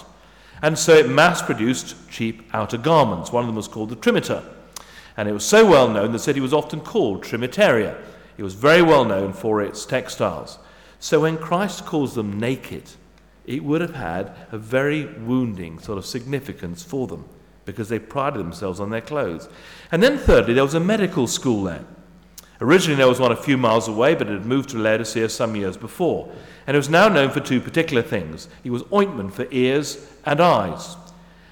And 0.62 0.78
so 0.78 0.94
it 0.94 1.10
mass 1.10 1.42
produced 1.42 1.96
cheap 2.10 2.48
outer 2.54 2.78
garments. 2.78 3.32
One 3.32 3.44
of 3.44 3.48
them 3.48 3.56
was 3.56 3.68
called 3.68 3.90
the 3.90 3.96
trimeter. 3.96 4.44
And 5.18 5.28
it 5.28 5.34
was 5.34 5.44
so 5.44 5.66
well 5.66 5.90
known, 5.90 6.12
the 6.12 6.20
city 6.20 6.40
was 6.40 6.54
often 6.54 6.80
called 6.80 7.24
Trimiteria. 7.24 7.98
It 8.38 8.44
was 8.44 8.54
very 8.54 8.82
well 8.82 9.06
known 9.06 9.34
for 9.34 9.62
its 9.62 9.86
textiles. 9.86 10.60
So 11.00 11.22
when 11.22 11.38
Christ 11.38 11.86
calls 11.86 12.16
them 12.16 12.40
naked, 12.40 12.84
it 13.46 13.64
would 13.64 13.82
have 13.82 13.96
had 13.96 14.34
a 14.52 14.58
very 14.58 15.06
wounding 15.06 15.80
sort 15.80 15.98
of 15.98 16.06
significance 16.06 16.84
for 16.84 17.08
them 17.08 17.26
because 17.66 17.90
they 17.90 18.00
prided 18.00 18.40
themselves 18.40 18.80
on 18.80 18.90
their 18.90 19.02
clothes. 19.02 19.48
And 19.92 20.02
then, 20.02 20.18
thirdly, 20.18 20.54
there 20.54 20.64
was 20.64 20.74
a 20.74 20.80
medical 20.80 21.28
school 21.28 21.64
there. 21.64 21.86
Originally, 22.62 22.96
there 22.96 23.08
was 23.08 23.20
one 23.20 23.32
a 23.32 23.36
few 23.36 23.58
miles 23.58 23.88
away, 23.88 24.16
but 24.16 24.28
it 24.28 24.34
had 24.34 24.46
moved 24.46 24.70
to 24.70 24.78
Laodicea 24.78 25.30
some 25.30 25.56
years 25.56 25.76
before. 25.76 26.32
And 26.66 26.76
it 26.76 26.78
was 26.78 26.90
now 26.90 27.10
known 27.10 27.30
for 27.30 27.40
two 27.40 27.60
particular 27.60 28.02
things 28.02 28.48
it 28.64 28.70
was 28.70 28.84
ointment 28.92 29.34
for 29.34 29.48
ears 29.52 30.08
and 30.26 30.40
eyes. 30.40 30.96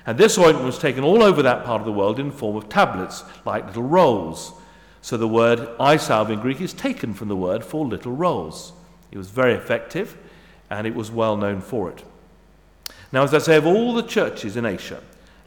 And 0.05 0.17
this 0.17 0.37
ointment 0.37 0.65
was 0.65 0.79
taken 0.79 1.03
all 1.03 1.21
over 1.21 1.43
that 1.43 1.63
part 1.63 1.81
of 1.81 1.85
the 1.85 1.91
world 1.91 2.19
in 2.19 2.31
form 2.31 2.55
of 2.55 2.69
tablets, 2.69 3.23
like 3.45 3.67
little 3.67 3.83
rolls. 3.83 4.53
So 5.01 5.17
the 5.17 5.27
word 5.27 5.67
eye 5.79 5.97
salve 5.97 6.31
in 6.31 6.39
Greek 6.39 6.61
is 6.61 6.73
taken 6.73 7.13
from 7.13 7.27
the 7.27 7.35
word 7.35 7.63
for 7.63 7.85
little 7.85 8.11
rolls. 8.13 8.73
It 9.11 9.17
was 9.17 9.29
very 9.29 9.53
effective, 9.53 10.17
and 10.69 10.87
it 10.87 10.95
was 10.95 11.11
well 11.11 11.35
known 11.35 11.61
for 11.61 11.89
it. 11.89 12.03
Now, 13.11 13.23
as 13.23 13.33
I 13.33 13.39
say, 13.39 13.57
of 13.57 13.65
all 13.65 13.93
the 13.93 14.03
churches 14.03 14.55
in 14.55 14.65
Asia, 14.65 15.01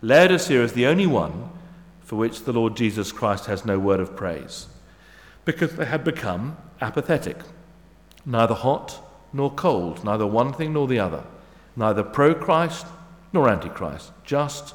Laodicea 0.04 0.62
is 0.62 0.75
the 0.75 0.84
only 0.84 1.06
one 1.06 1.49
for 2.02 2.16
which 2.16 2.44
the 2.44 2.52
Lord 2.52 2.76
Jesus 2.76 3.11
Christ 3.11 3.46
has 3.46 3.64
no 3.64 3.78
word 3.78 4.00
of 4.00 4.14
praise, 4.14 4.66
because 5.46 5.76
they 5.76 5.87
had 5.87 6.04
become 6.04 6.58
apathetic, 6.82 7.38
neither 8.26 8.52
hot 8.52 9.00
nor 9.32 9.50
cold, 9.50 10.04
neither 10.04 10.26
one 10.26 10.52
thing 10.52 10.75
nor 10.75 10.87
the 10.87 10.99
other, 10.99 11.25
neither 11.75 12.02
pro 12.02 12.34
Christ 12.34 12.84
nor 13.32 13.49
anti 13.49 13.70
Christ, 13.70 14.12
just 14.25 14.75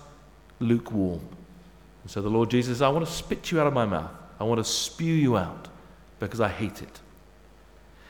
lukewarm. 0.59 1.21
And 2.01 2.09
so 2.09 2.23
the 2.23 2.29
Lord 2.29 2.49
Jesus, 2.49 2.81
I 2.81 2.89
want 2.89 3.05
to 3.05 3.11
spit 3.11 3.51
you 3.51 3.61
out 3.61 3.67
of 3.67 3.73
my 3.73 3.85
mouth. 3.85 4.11
I 4.39 4.45
want 4.45 4.57
to 4.57 4.63
spew 4.63 5.13
you 5.13 5.37
out 5.37 5.67
because 6.19 6.41
I 6.41 6.47
hate 6.47 6.81
it. 6.81 6.99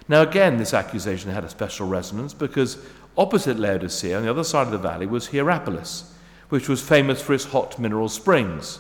Now, 0.08 0.22
again, 0.22 0.56
this 0.56 0.74
accusation 0.74 1.32
had 1.32 1.44
a 1.44 1.50
special 1.50 1.86
resonance 1.86 2.34
because 2.34 2.78
opposite 3.18 3.60
Laodicea, 3.60 4.16
on 4.16 4.24
the 4.24 4.30
other 4.30 4.46
side 4.46 4.68
of 4.68 4.72
the 4.72 4.78
valley, 4.78 5.06
was 5.06 5.28
Hierapolis 5.28 6.14
which 6.50 6.68
was 6.68 6.82
famous 6.82 7.22
for 7.22 7.34
its 7.34 7.46
hot 7.46 7.80
mineral 7.80 8.10
springs. 8.10 8.80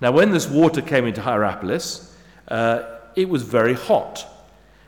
Now, 0.00 0.12
when 0.12 0.30
this 0.30 0.48
water 0.48 0.80
came 0.80 1.06
into 1.06 1.20
Hierapolis, 1.20 2.16
uh, 2.48 2.82
it 3.14 3.28
was 3.28 3.42
very 3.42 3.74
hot. 3.74 4.26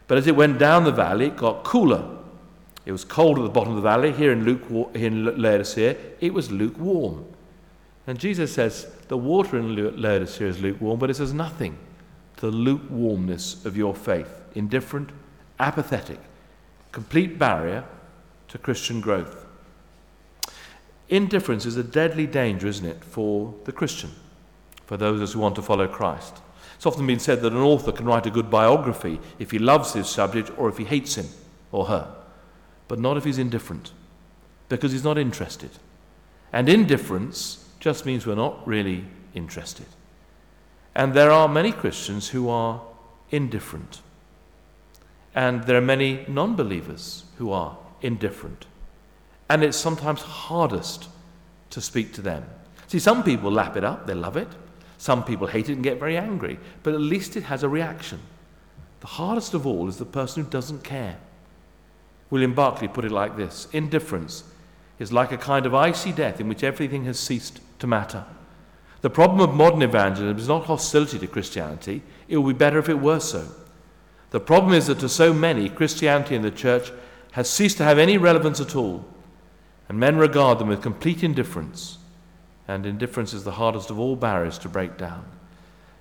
But 0.08 0.18
as 0.18 0.26
it 0.26 0.36
went 0.36 0.58
down 0.58 0.84
the 0.84 0.92
valley, 0.92 1.26
it 1.26 1.36
got 1.36 1.64
cooler. 1.64 2.04
It 2.84 2.92
was 2.92 3.04
cold 3.04 3.38
at 3.38 3.42
the 3.42 3.50
bottom 3.50 3.70
of 3.70 3.76
the 3.76 3.88
valley. 3.88 4.12
Here 4.12 4.32
in, 4.32 4.44
Luke, 4.44 4.94
in 4.94 5.40
Laodicea, 5.40 5.96
it 6.20 6.34
was 6.34 6.50
lukewarm. 6.50 7.24
And 8.06 8.18
Jesus 8.18 8.52
says 8.52 8.88
the 9.08 9.16
water 9.16 9.58
in 9.58 10.00
Laodicea 10.00 10.48
is 10.48 10.60
lukewarm, 10.60 10.98
but 10.98 11.10
it 11.10 11.14
says 11.14 11.32
nothing 11.32 11.78
to 12.36 12.50
the 12.50 12.56
lukewarmness 12.56 13.64
of 13.64 13.76
your 13.76 13.94
faith. 13.94 14.32
Indifferent, 14.54 15.10
apathetic, 15.60 16.18
complete 16.90 17.38
barrier 17.38 17.84
to 18.48 18.58
Christian 18.58 19.00
growth. 19.00 19.41
Indifference 21.12 21.66
is 21.66 21.76
a 21.76 21.82
deadly 21.84 22.26
danger, 22.26 22.66
isn't 22.66 22.86
it, 22.86 23.04
for 23.04 23.52
the 23.64 23.72
Christian, 23.72 24.12
for 24.86 24.96
those 24.96 25.34
who 25.34 25.40
want 25.40 25.54
to 25.56 25.60
follow 25.60 25.86
Christ. 25.86 26.40
It's 26.74 26.86
often 26.86 27.06
been 27.06 27.18
said 27.18 27.42
that 27.42 27.52
an 27.52 27.58
author 27.58 27.92
can 27.92 28.06
write 28.06 28.24
a 28.24 28.30
good 28.30 28.50
biography 28.50 29.20
if 29.38 29.50
he 29.50 29.58
loves 29.58 29.92
his 29.92 30.08
subject 30.08 30.50
or 30.56 30.70
if 30.70 30.78
he 30.78 30.84
hates 30.84 31.16
him 31.16 31.26
or 31.70 31.84
her, 31.84 32.14
but 32.88 32.98
not 32.98 33.18
if 33.18 33.24
he's 33.24 33.36
indifferent, 33.36 33.92
because 34.70 34.92
he's 34.92 35.04
not 35.04 35.18
interested. 35.18 35.68
And 36.50 36.66
indifference 36.66 37.68
just 37.78 38.06
means 38.06 38.24
we're 38.26 38.34
not 38.34 38.66
really 38.66 39.04
interested. 39.34 39.88
And 40.94 41.12
there 41.12 41.30
are 41.30 41.46
many 41.46 41.72
Christians 41.72 42.30
who 42.30 42.48
are 42.48 42.80
indifferent. 43.30 44.00
And 45.34 45.64
there 45.64 45.76
are 45.76 45.82
many 45.82 46.24
non 46.26 46.56
believers 46.56 47.24
who 47.36 47.52
are 47.52 47.76
indifferent 48.00 48.64
and 49.52 49.62
it's 49.62 49.76
sometimes 49.76 50.22
hardest 50.22 51.08
to 51.68 51.82
speak 51.82 52.14
to 52.14 52.22
them. 52.22 52.42
See, 52.86 52.98
some 52.98 53.22
people 53.22 53.52
lap 53.52 53.76
it 53.76 53.84
up, 53.84 54.06
they 54.06 54.14
love 54.14 54.38
it. 54.38 54.48
Some 54.96 55.24
people 55.24 55.46
hate 55.46 55.68
it 55.68 55.74
and 55.74 55.82
get 55.82 56.00
very 56.00 56.16
angry, 56.16 56.58
but 56.82 56.94
at 56.94 57.00
least 57.02 57.36
it 57.36 57.42
has 57.42 57.62
a 57.62 57.68
reaction. 57.68 58.18
The 59.00 59.08
hardest 59.08 59.52
of 59.52 59.66
all 59.66 59.88
is 59.88 59.98
the 59.98 60.06
person 60.06 60.42
who 60.42 60.50
doesn't 60.50 60.84
care. 60.84 61.18
William 62.30 62.54
Barclay 62.54 62.88
put 62.88 63.04
it 63.04 63.12
like 63.12 63.36
this 63.36 63.68
Indifference 63.74 64.44
is 64.98 65.12
like 65.12 65.32
a 65.32 65.36
kind 65.36 65.66
of 65.66 65.74
icy 65.74 66.12
death 66.12 66.40
in 66.40 66.48
which 66.48 66.64
everything 66.64 67.04
has 67.04 67.20
ceased 67.20 67.60
to 67.80 67.86
matter. 67.86 68.24
The 69.02 69.10
problem 69.10 69.40
of 69.40 69.54
modern 69.54 69.82
evangelism 69.82 70.38
is 70.38 70.48
not 70.48 70.64
hostility 70.64 71.18
to 71.18 71.26
Christianity, 71.26 72.00
it 72.26 72.38
would 72.38 72.54
be 72.54 72.58
better 72.58 72.78
if 72.78 72.88
it 72.88 73.00
were 73.00 73.20
so. 73.20 73.48
The 74.30 74.40
problem 74.40 74.72
is 74.72 74.86
that 74.86 75.00
to 75.00 75.10
so 75.10 75.34
many, 75.34 75.68
Christianity 75.68 76.36
in 76.36 76.40
the 76.40 76.50
church 76.50 76.90
has 77.32 77.50
ceased 77.50 77.76
to 77.76 77.84
have 77.84 77.98
any 77.98 78.16
relevance 78.16 78.58
at 78.58 78.74
all 78.74 79.04
and 79.92 80.00
men 80.00 80.16
regard 80.16 80.58
them 80.58 80.68
with 80.68 80.80
complete 80.80 81.22
indifference. 81.22 81.98
And 82.66 82.86
indifference 82.86 83.34
is 83.34 83.44
the 83.44 83.52
hardest 83.52 83.90
of 83.90 83.98
all 83.98 84.16
barriers 84.16 84.56
to 84.60 84.68
break 84.70 84.96
down. 84.96 85.22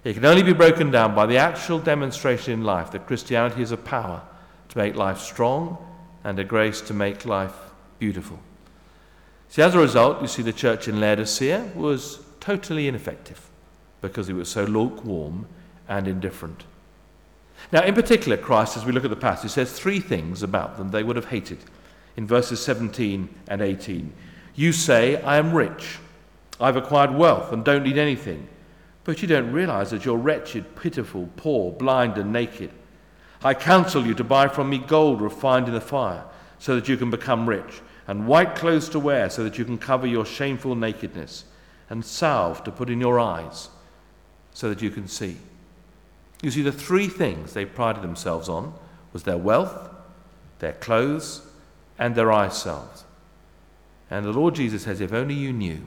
It 0.05 0.13
can 0.13 0.23
only 0.23 0.43
be 0.43 0.53
broken 0.53 0.91
down 0.91 1.13
by 1.13 1.25
the 1.25 1.35
actual 1.35 1.77
demonstration 1.77 2.53
in 2.53 2.63
life 2.63 2.91
that 2.91 3.05
Christianity 3.05 3.61
is 3.61 3.73
a 3.73 3.77
power 3.77 4.21
to 4.69 4.77
make 4.77 4.95
life 4.95 5.19
strong 5.19 5.77
and 6.23 6.39
a 6.39 6.45
grace 6.45 6.79
to 6.79 6.93
make 6.93 7.25
life 7.25 7.53
beautiful. 7.99 8.39
See, 9.49 9.61
as 9.61 9.75
a 9.75 9.79
result, 9.79 10.21
you 10.21 10.27
see 10.29 10.41
the 10.41 10.53
church 10.53 10.87
in 10.87 11.01
Laodicea 11.01 11.71
was 11.75 12.21
totally 12.39 12.87
ineffective 12.87 13.49
because 13.99 14.29
it 14.29 14.35
was 14.35 14.47
so 14.47 14.63
lukewarm 14.63 15.47
and 15.89 16.07
indifferent. 16.07 16.63
Now, 17.73 17.83
in 17.83 17.93
particular, 17.93 18.37
Christ, 18.37 18.77
as 18.77 18.85
we 18.85 18.93
look 18.93 19.03
at 19.03 19.09
the 19.09 19.17
passage, 19.17 19.51
says 19.51 19.73
three 19.73 19.99
things 19.99 20.43
about 20.43 20.77
them 20.77 20.91
they 20.91 21.03
would 21.03 21.17
have 21.17 21.25
hated 21.25 21.59
in 22.17 22.27
verses 22.27 22.63
17 22.63 23.29
and 23.47 23.61
18. 23.61 24.13
You 24.55 24.71
say, 24.71 25.21
I 25.21 25.37
am 25.37 25.53
rich, 25.53 25.97
I've 26.59 26.77
acquired 26.77 27.15
wealth 27.15 27.51
and 27.51 27.63
don't 27.63 27.83
need 27.83 27.97
anything. 27.97 28.47
But 29.03 29.21
you 29.21 29.27
don't 29.27 29.51
realize 29.51 29.89
that 29.91 30.05
you're 30.05 30.17
wretched, 30.17 30.75
pitiful, 30.75 31.29
poor, 31.35 31.71
blind, 31.71 32.17
and 32.17 32.31
naked. 32.31 32.71
I 33.43 33.55
counsel 33.55 34.05
you 34.05 34.13
to 34.15 34.23
buy 34.23 34.47
from 34.47 34.69
me 34.69 34.77
gold 34.77 35.21
refined 35.21 35.67
in 35.67 35.73
the 35.73 35.81
fire, 35.81 36.23
so 36.59 36.75
that 36.75 36.87
you 36.87 36.95
can 36.95 37.09
become 37.09 37.49
rich, 37.49 37.81
and 38.07 38.27
white 38.27 38.55
clothes 38.55 38.87
to 38.89 38.99
wear, 38.99 39.31
so 39.31 39.43
that 39.43 39.57
you 39.57 39.65
can 39.65 39.79
cover 39.79 40.05
your 40.05 40.25
shameful 40.25 40.75
nakedness, 40.75 41.45
and 41.89 42.05
salve 42.05 42.63
to 42.63 42.71
put 42.71 42.91
in 42.91 43.01
your 43.01 43.19
eyes, 43.19 43.69
so 44.53 44.69
that 44.69 44.83
you 44.83 44.91
can 44.91 45.07
see. 45.07 45.37
You 46.43 46.51
see, 46.51 46.61
the 46.61 46.71
three 46.71 47.07
things 47.07 47.53
they 47.53 47.65
prided 47.65 48.03
themselves 48.03 48.47
on 48.47 48.75
was 49.11 49.23
their 49.23 49.37
wealth, 49.37 49.89
their 50.59 50.73
clothes, 50.73 51.47
and 52.01 52.15
their 52.15 52.31
eye 52.31 52.49
salves. 52.49 53.05
And 54.09 54.25
the 54.25 54.33
Lord 54.33 54.55
Jesus 54.55 54.83
says, 54.83 54.99
if 55.01 55.13
only 55.13 55.35
you 55.35 55.53
knew, 55.53 55.85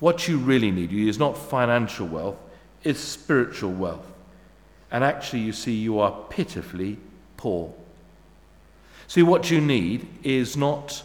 what 0.00 0.26
you 0.26 0.38
really 0.38 0.70
need 0.70 0.90
You 0.90 1.08
is 1.08 1.18
not 1.18 1.36
financial 1.36 2.06
wealth, 2.06 2.38
it's 2.82 3.00
spiritual 3.00 3.72
wealth. 3.72 4.06
And 4.90 5.04
actually, 5.04 5.40
you 5.40 5.52
see, 5.52 5.74
you 5.74 6.00
are 6.00 6.24
pitifully 6.30 6.96
poor. 7.36 7.72
See, 9.08 9.22
what 9.22 9.50
you 9.50 9.60
need 9.60 10.08
is 10.22 10.56
not 10.56 11.02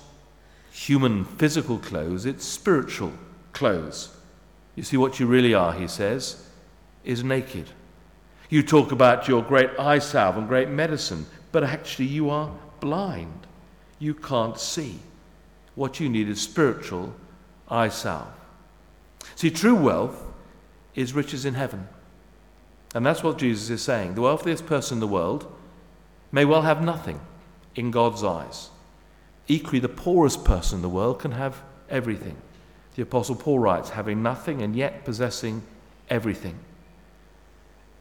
human 0.71 1.25
physical 1.25 1.77
clothes, 1.77 2.25
it's 2.25 2.45
spiritual 2.45 3.11
clothes. 3.51 4.15
You 4.75 4.83
see, 4.83 4.95
what 4.95 5.19
you 5.19 5.27
really 5.27 5.53
are, 5.53 5.73
he 5.73 5.89
says, 5.89 6.47
is 7.03 7.21
naked. 7.21 7.65
You 8.49 8.63
talk 8.63 8.93
about 8.93 9.27
your 9.27 9.43
great 9.43 9.71
eye 9.77 9.99
salve 9.99 10.37
and 10.37 10.47
great 10.47 10.69
medicine, 10.69 11.25
but 11.51 11.65
actually, 11.65 12.05
you 12.05 12.29
are 12.29 12.49
blind 12.79 13.47
you 14.01 14.15
can't 14.15 14.59
see. 14.59 14.99
What 15.75 15.99
you 15.99 16.09
need 16.09 16.27
is 16.27 16.41
spiritual 16.41 17.13
eye 17.69 17.89
salve. 17.89 18.33
See, 19.35 19.51
true 19.51 19.75
wealth 19.75 20.21
is 20.95 21.13
riches 21.13 21.45
in 21.45 21.53
heaven. 21.53 21.87
And 22.93 23.05
that's 23.05 23.23
what 23.23 23.37
Jesus 23.37 23.69
is 23.69 23.81
saying. 23.81 24.15
The 24.15 24.21
wealthiest 24.21 24.65
person 24.65 24.97
in 24.97 24.99
the 24.99 25.07
world 25.07 25.49
may 26.31 26.43
well 26.43 26.63
have 26.63 26.83
nothing 26.83 27.21
in 27.75 27.91
God's 27.91 28.23
eyes. 28.23 28.69
Equally, 29.47 29.79
the 29.79 29.87
poorest 29.87 30.43
person 30.43 30.79
in 30.79 30.81
the 30.81 30.89
world 30.89 31.19
can 31.19 31.31
have 31.31 31.61
everything. 31.89 32.35
The 32.95 33.03
Apostle 33.03 33.35
Paul 33.35 33.59
writes, 33.59 33.91
having 33.91 34.21
nothing 34.23 34.61
and 34.61 34.75
yet 34.75 35.05
possessing 35.05 35.61
everything. 36.09 36.57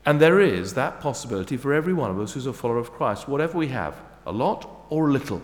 And 0.05 0.21
there 0.21 0.41
is 0.41 0.75
that 0.75 1.01
possibility 1.01 1.57
for 1.57 1.75
every 1.75 1.93
one 1.93 2.11
of 2.11 2.19
us 2.19 2.33
who's 2.33 2.47
a 2.47 2.53
follower 2.53 2.79
of 2.79 2.91
Christ. 2.91 3.29
Whatever 3.29 3.59
we 3.59 3.69
have, 3.69 4.01
a 4.27 4.33
lot 4.33 4.69
or 4.89 5.09
a 5.09 5.13
little, 5.13 5.43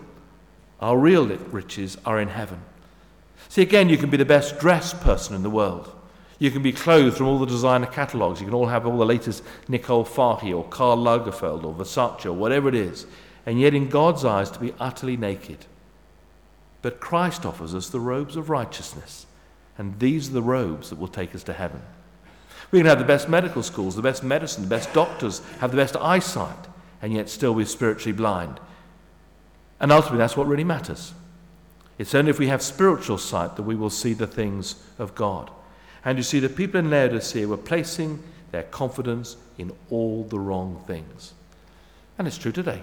our 0.79 0.97
real 0.97 1.27
riches 1.27 1.97
are 2.05 2.19
in 2.19 2.29
heaven. 2.29 2.61
See, 3.49 3.61
again, 3.61 3.89
you 3.89 3.97
can 3.97 4.09
be 4.09 4.17
the 4.17 4.25
best 4.25 4.59
dressed 4.59 4.99
person 5.01 5.35
in 5.35 5.43
the 5.43 5.49
world. 5.49 5.93
You 6.39 6.51
can 6.51 6.61
be 6.61 6.71
clothed 6.71 7.17
from 7.17 7.27
all 7.27 7.39
the 7.39 7.45
designer 7.45 7.87
catalogues. 7.87 8.39
You 8.39 8.45
can 8.45 8.53
all 8.53 8.67
have 8.67 8.85
all 8.85 8.97
the 8.97 9.05
latest 9.05 9.43
Nicole 9.67 10.05
Farhi 10.05 10.55
or 10.55 10.63
Karl 10.65 10.97
Lagerfeld 10.97 11.63
or 11.63 11.73
Versace 11.73 12.25
or 12.25 12.33
whatever 12.33 12.69
it 12.69 12.75
is. 12.75 13.07
And 13.45 13.59
yet, 13.59 13.73
in 13.73 13.89
God's 13.89 14.25
eyes, 14.25 14.51
to 14.51 14.59
be 14.59 14.73
utterly 14.79 15.17
naked. 15.17 15.65
But 16.81 16.99
Christ 16.99 17.45
offers 17.45 17.73
us 17.73 17.89
the 17.89 17.99
robes 17.99 18.35
of 18.35 18.49
righteousness. 18.49 19.25
And 19.77 19.97
these 19.99 20.29
are 20.29 20.33
the 20.33 20.41
robes 20.41 20.89
that 20.89 20.99
will 20.99 21.07
take 21.07 21.33
us 21.33 21.43
to 21.43 21.53
heaven. 21.53 21.81
We 22.71 22.79
can 22.79 22.85
have 22.87 22.99
the 22.99 23.05
best 23.05 23.29
medical 23.29 23.63
schools, 23.63 23.95
the 23.95 24.01
best 24.01 24.23
medicine, 24.23 24.63
the 24.63 24.69
best 24.69 24.93
doctors, 24.93 25.41
have 25.59 25.71
the 25.71 25.77
best 25.77 25.95
eyesight, 25.95 26.67
and 27.01 27.13
yet 27.13 27.29
still 27.29 27.53
be 27.53 27.65
spiritually 27.65 28.15
blind. 28.15 28.59
And 29.79 29.91
ultimately, 29.91 30.19
that's 30.19 30.37
what 30.37 30.47
really 30.47 30.63
matters. 30.63 31.13
It's 31.97 32.15
only 32.15 32.29
if 32.29 32.39
we 32.39 32.47
have 32.47 32.61
spiritual 32.61 33.17
sight 33.17 33.55
that 33.55 33.63
we 33.63 33.75
will 33.75 33.89
see 33.89 34.13
the 34.13 34.27
things 34.27 34.75
of 34.99 35.15
God. 35.15 35.49
And 36.05 36.17
you 36.17 36.23
see, 36.23 36.39
the 36.39 36.49
people 36.49 36.79
in 36.79 36.89
Laodicea 36.89 37.47
were 37.47 37.57
placing 37.57 38.21
their 38.51 38.63
confidence 38.63 39.37
in 39.57 39.71
all 39.89 40.23
the 40.23 40.39
wrong 40.39 40.83
things. 40.87 41.33
And 42.17 42.27
it's 42.27 42.37
true 42.37 42.51
today. 42.51 42.81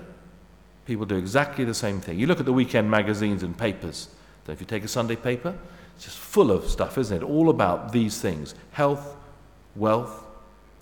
People 0.86 1.06
do 1.06 1.16
exactly 1.16 1.64
the 1.64 1.74
same 1.74 2.00
thing. 2.00 2.18
You 2.18 2.26
look 2.26 2.40
at 2.40 2.46
the 2.46 2.52
weekend 2.52 2.90
magazines 2.90 3.42
and 3.42 3.56
papers. 3.56 4.08
if 4.48 4.60
you 4.60 4.66
take 4.66 4.84
a 4.84 4.88
Sunday 4.88 5.16
paper, 5.16 5.56
it's 5.96 6.04
just 6.04 6.18
full 6.18 6.50
of 6.50 6.68
stuff, 6.68 6.98
isn't 6.98 7.22
it? 7.22 7.24
All 7.24 7.48
about 7.48 7.92
these 7.92 8.20
things 8.20 8.54
health, 8.72 9.16
wealth, 9.74 10.24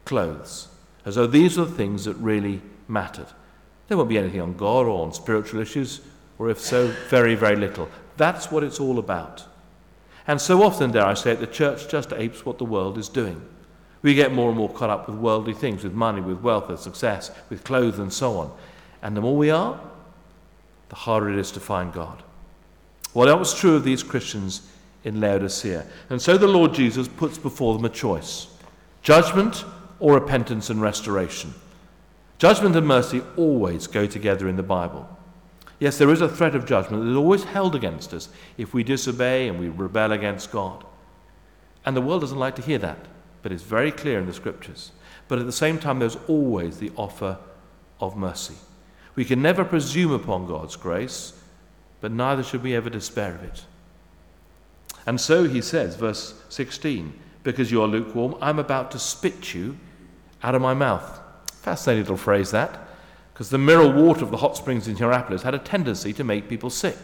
clothes. 0.05 0.69
As 1.05 1.17
though 1.17 1.27
these 1.27 1.59
are 1.59 1.65
the 1.65 1.75
things 1.75 2.05
that 2.05 2.15
really 2.15 2.61
mattered. 2.89 3.27
There 3.89 3.97
won't 3.97 4.09
be 4.09 4.19
anything 4.19 4.41
on 4.41 4.57
God 4.57 4.87
or 4.87 5.05
on 5.05 5.13
spiritual 5.13 5.61
issues, 5.61 6.01
or 6.39 6.51
if 6.51 6.61
so, 6.61 6.89
very, 7.09 7.35
very 7.35 7.57
little. 7.57 7.89
That's 8.17 8.51
what 8.51 8.65
it's 8.65 8.81
all 8.81 8.99
about. 8.99 9.45
And 10.27 10.41
so 10.41 10.63
often, 10.63 10.93
dare 10.93 11.07
I 11.07 11.15
say 11.15 11.33
it, 11.33 11.41
the 11.41 11.47
church 11.47 11.89
just 11.89 12.13
apes 12.13 12.47
what 12.47 12.59
the 12.59 12.65
world 12.65 12.97
is 12.97 13.09
doing. 13.09 13.43
We 14.03 14.15
get 14.15 14.33
more 14.33 14.49
and 14.49 14.59
more 14.59 14.69
caught 14.69 14.91
up 14.91 15.09
with 15.09 15.19
worldly 15.19 15.55
things, 15.55 15.85
with 15.85 15.93
money, 15.93 16.21
with 16.21 16.41
wealth, 16.41 16.69
with 16.69 16.81
success, 16.81 17.31
with 17.49 17.65
clothes, 17.65 17.99
and 17.99 18.13
so 18.13 18.39
on. 18.39 18.53
And 19.01 19.17
the 19.17 19.21
more 19.21 19.37
we 19.37 19.51
are, 19.51 19.81
the 20.89 20.97
harder 20.97 21.31
it 21.31 21.39
is 21.39 21.51
to 21.53 21.61
find 21.61 21.93
God. 21.93 22.23
Well, 23.15 23.27
that 23.27 23.39
was 23.39 23.55
true 23.55 23.75
of 23.77 23.85
these 23.85 24.03
Christians 24.03 24.69
in 25.05 25.21
Laodicea. 25.21 25.87
And 26.11 26.21
so 26.21 26.37
the 26.37 26.49
Lord 26.49 26.75
Jesus 26.75 27.09
puts 27.09 27.39
before 27.39 27.75
them 27.75 27.85
a 27.85 27.89
choice 27.89 28.49
judgment 29.03 29.65
or 29.99 30.15
repentance 30.15 30.71
and 30.71 30.81
restoration. 30.81 31.53
Judgment 32.43 32.75
and 32.75 32.89
mercy 32.89 33.23
always 33.37 33.87
go 33.87 34.05
together 34.05 34.49
in 34.49 34.57
the 34.57 34.65
Bible. 34.65 35.09
Yes, 35.79 35.97
there 35.97 36.11
is 36.11 36.21
a 36.21 36.29
threat 36.29 36.57
of 36.57 36.67
judgment 36.67 37.05
that 37.05 37.11
is 37.13 37.17
always 37.17 37.45
held 37.45 37.77
against 37.77 38.13
us 38.13 38.31
if 38.59 38.75
we 38.75 38.83
disobey 38.83 39.47
and 39.47 39.61
we 39.61 39.69
rebel 39.69 40.11
against 40.11 40.51
God. 40.51 40.85
And 41.87 41.97
the 41.97 42.01
world 42.01 42.23
doesn't 42.23 42.41
like 42.41 42.57
to 42.57 42.63
hear 42.63 42.79
that, 42.79 42.99
but 43.43 43.53
it's 43.53 43.63
very 43.63 43.93
clear 43.93 44.19
in 44.19 44.27
the 44.27 44.33
scriptures. 44.33 44.91
But 45.29 45.39
at 45.39 45.47
the 45.47 45.53
same 45.53 45.79
time, 45.79 46.01
there's 46.01 46.19
always 46.27 46.79
the 46.79 46.91
offer 46.97 47.39
of 48.01 48.17
mercy. 48.17 48.57
We 49.15 49.25
can 49.25 49.41
never 49.41 49.65
presume 49.65 50.11
upon 50.11 50.49
God's 50.49 50.75
grace, 50.75 51.41
but 52.01 52.11
neither 52.11 52.43
should 52.43 52.65
we 52.65 52.75
ever 52.75 52.91
despair 52.91 53.37
of 53.37 53.45
it. 53.45 53.63
And 55.07 55.21
so 55.21 55.45
he 55.45 55.61
says, 55.61 55.95
verse 55.95 56.43
16, 56.49 57.13
because 57.45 57.71
you 57.71 57.81
are 57.83 57.87
lukewarm, 57.87 58.35
I'm 58.41 58.59
about 58.59 58.91
to 58.91 58.99
spit 58.99 59.55
you 59.55 59.79
out 60.43 60.57
of 60.57 60.61
my 60.61 60.75
mouth. 60.75 61.21
Fascinating 61.63 62.03
little 62.03 62.17
phrase 62.17 62.51
that 62.51 62.89
because 63.33 63.51
the 63.51 63.59
mineral 63.59 63.93
water 63.93 64.25
of 64.25 64.31
the 64.31 64.39
hot 64.39 64.57
springs 64.57 64.89
in 64.89 64.97
Hierapolis 64.97 65.43
had 65.43 65.55
a 65.55 65.59
tendency 65.59 66.13
to 66.13 66.25
make 66.25 66.49
people 66.49 66.71
sick. 66.71 66.97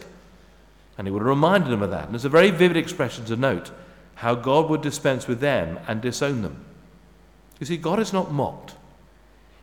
And 0.97 1.07
he 1.07 1.11
would 1.11 1.21
have 1.21 1.27
reminded 1.27 1.71
them 1.71 1.81
of 1.81 1.91
that. 1.91 2.07
And 2.07 2.15
it's 2.15 2.25
a 2.25 2.29
very 2.29 2.51
vivid 2.51 2.75
expression 2.77 3.23
to 3.25 3.37
note 3.37 3.71
how 4.15 4.35
God 4.35 4.69
would 4.69 4.81
dispense 4.81 5.27
with 5.27 5.39
them 5.39 5.79
and 5.87 6.01
disown 6.01 6.41
them. 6.41 6.65
You 7.59 7.65
see, 7.65 7.77
God 7.77 7.99
is 7.99 8.11
not 8.11 8.33
mocked. 8.33 8.75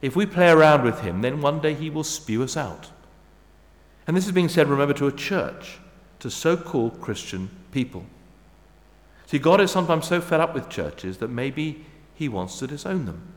If 0.00 0.16
we 0.16 0.24
play 0.24 0.48
around 0.48 0.82
with 0.82 1.00
him, 1.00 1.20
then 1.20 1.42
one 1.42 1.60
day 1.60 1.74
he 1.74 1.90
will 1.90 2.04
spew 2.04 2.42
us 2.42 2.56
out. 2.56 2.88
And 4.06 4.16
this 4.16 4.26
is 4.26 4.32
being 4.32 4.48
said, 4.48 4.68
remember, 4.68 4.94
to 4.94 5.08
a 5.08 5.12
church, 5.12 5.78
to 6.20 6.30
so 6.30 6.56
called 6.56 7.00
Christian 7.02 7.50
people. 7.70 8.06
See, 9.26 9.38
God 9.38 9.60
is 9.60 9.70
sometimes 9.70 10.06
so 10.06 10.20
fed 10.20 10.40
up 10.40 10.54
with 10.54 10.70
churches 10.70 11.18
that 11.18 11.28
maybe 11.28 11.84
he 12.14 12.28
wants 12.28 12.58
to 12.60 12.66
disown 12.66 13.04
them. 13.04 13.34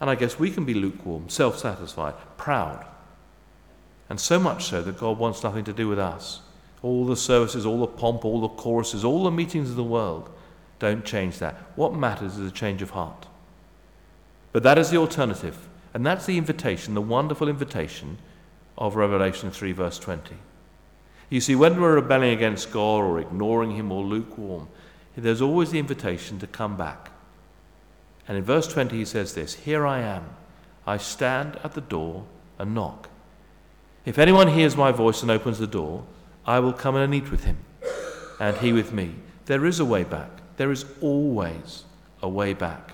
And 0.00 0.08
I 0.08 0.14
guess 0.14 0.38
we 0.38 0.50
can 0.50 0.64
be 0.64 0.74
lukewarm, 0.74 1.28
self 1.28 1.58
satisfied, 1.58 2.14
proud. 2.36 2.86
And 4.08 4.18
so 4.18 4.40
much 4.40 4.64
so 4.64 4.82
that 4.82 4.98
God 4.98 5.18
wants 5.18 5.42
nothing 5.42 5.64
to 5.64 5.72
do 5.72 5.86
with 5.86 5.98
us. 5.98 6.40
All 6.82 7.04
the 7.04 7.16
services, 7.16 7.66
all 7.66 7.80
the 7.80 7.86
pomp, 7.86 8.24
all 8.24 8.40
the 8.40 8.48
choruses, 8.48 9.04
all 9.04 9.24
the 9.24 9.30
meetings 9.30 9.70
of 9.70 9.76
the 9.76 9.84
world 9.84 10.30
don't 10.78 11.04
change 11.04 11.38
that. 11.38 11.54
What 11.76 11.94
matters 11.94 12.38
is 12.38 12.50
a 12.50 12.54
change 12.54 12.80
of 12.80 12.90
heart. 12.90 13.26
But 14.52 14.62
that 14.62 14.78
is 14.78 14.90
the 14.90 14.96
alternative. 14.96 15.68
And 15.92 16.04
that's 16.06 16.26
the 16.26 16.38
invitation, 16.38 16.94
the 16.94 17.02
wonderful 17.02 17.48
invitation 17.48 18.18
of 18.78 18.96
Revelation 18.96 19.50
3, 19.50 19.72
verse 19.72 19.98
20. 19.98 20.34
You 21.28 21.40
see, 21.40 21.54
when 21.54 21.80
we're 21.80 21.94
rebelling 21.94 22.30
against 22.30 22.72
God 22.72 23.04
or 23.04 23.20
ignoring 23.20 23.72
Him 23.72 23.92
or 23.92 24.02
lukewarm, 24.02 24.68
there's 25.16 25.42
always 25.42 25.70
the 25.70 25.78
invitation 25.78 26.38
to 26.38 26.46
come 26.46 26.76
back 26.76 27.10
and 28.28 28.36
in 28.36 28.44
verse 28.44 28.66
20, 28.66 28.96
he 28.96 29.04
says 29.04 29.34
this 29.34 29.54
Here 29.54 29.86
I 29.86 30.00
am. 30.00 30.24
I 30.86 30.96
stand 30.96 31.58
at 31.62 31.74
the 31.74 31.80
door 31.80 32.24
and 32.58 32.74
knock. 32.74 33.08
If 34.04 34.18
anyone 34.18 34.48
hears 34.48 34.76
my 34.76 34.92
voice 34.92 35.22
and 35.22 35.30
opens 35.30 35.58
the 35.58 35.66
door, 35.66 36.04
I 36.46 36.58
will 36.60 36.72
come 36.72 36.96
in 36.96 37.02
and 37.02 37.14
eat 37.14 37.30
with 37.30 37.44
him, 37.44 37.58
and 38.40 38.56
he 38.56 38.72
with 38.72 38.92
me. 38.92 39.14
There 39.46 39.66
is 39.66 39.78
a 39.78 39.84
way 39.84 40.04
back. 40.04 40.30
There 40.56 40.70
is 40.70 40.84
always 41.00 41.84
a 42.22 42.28
way 42.28 42.54
back 42.54 42.92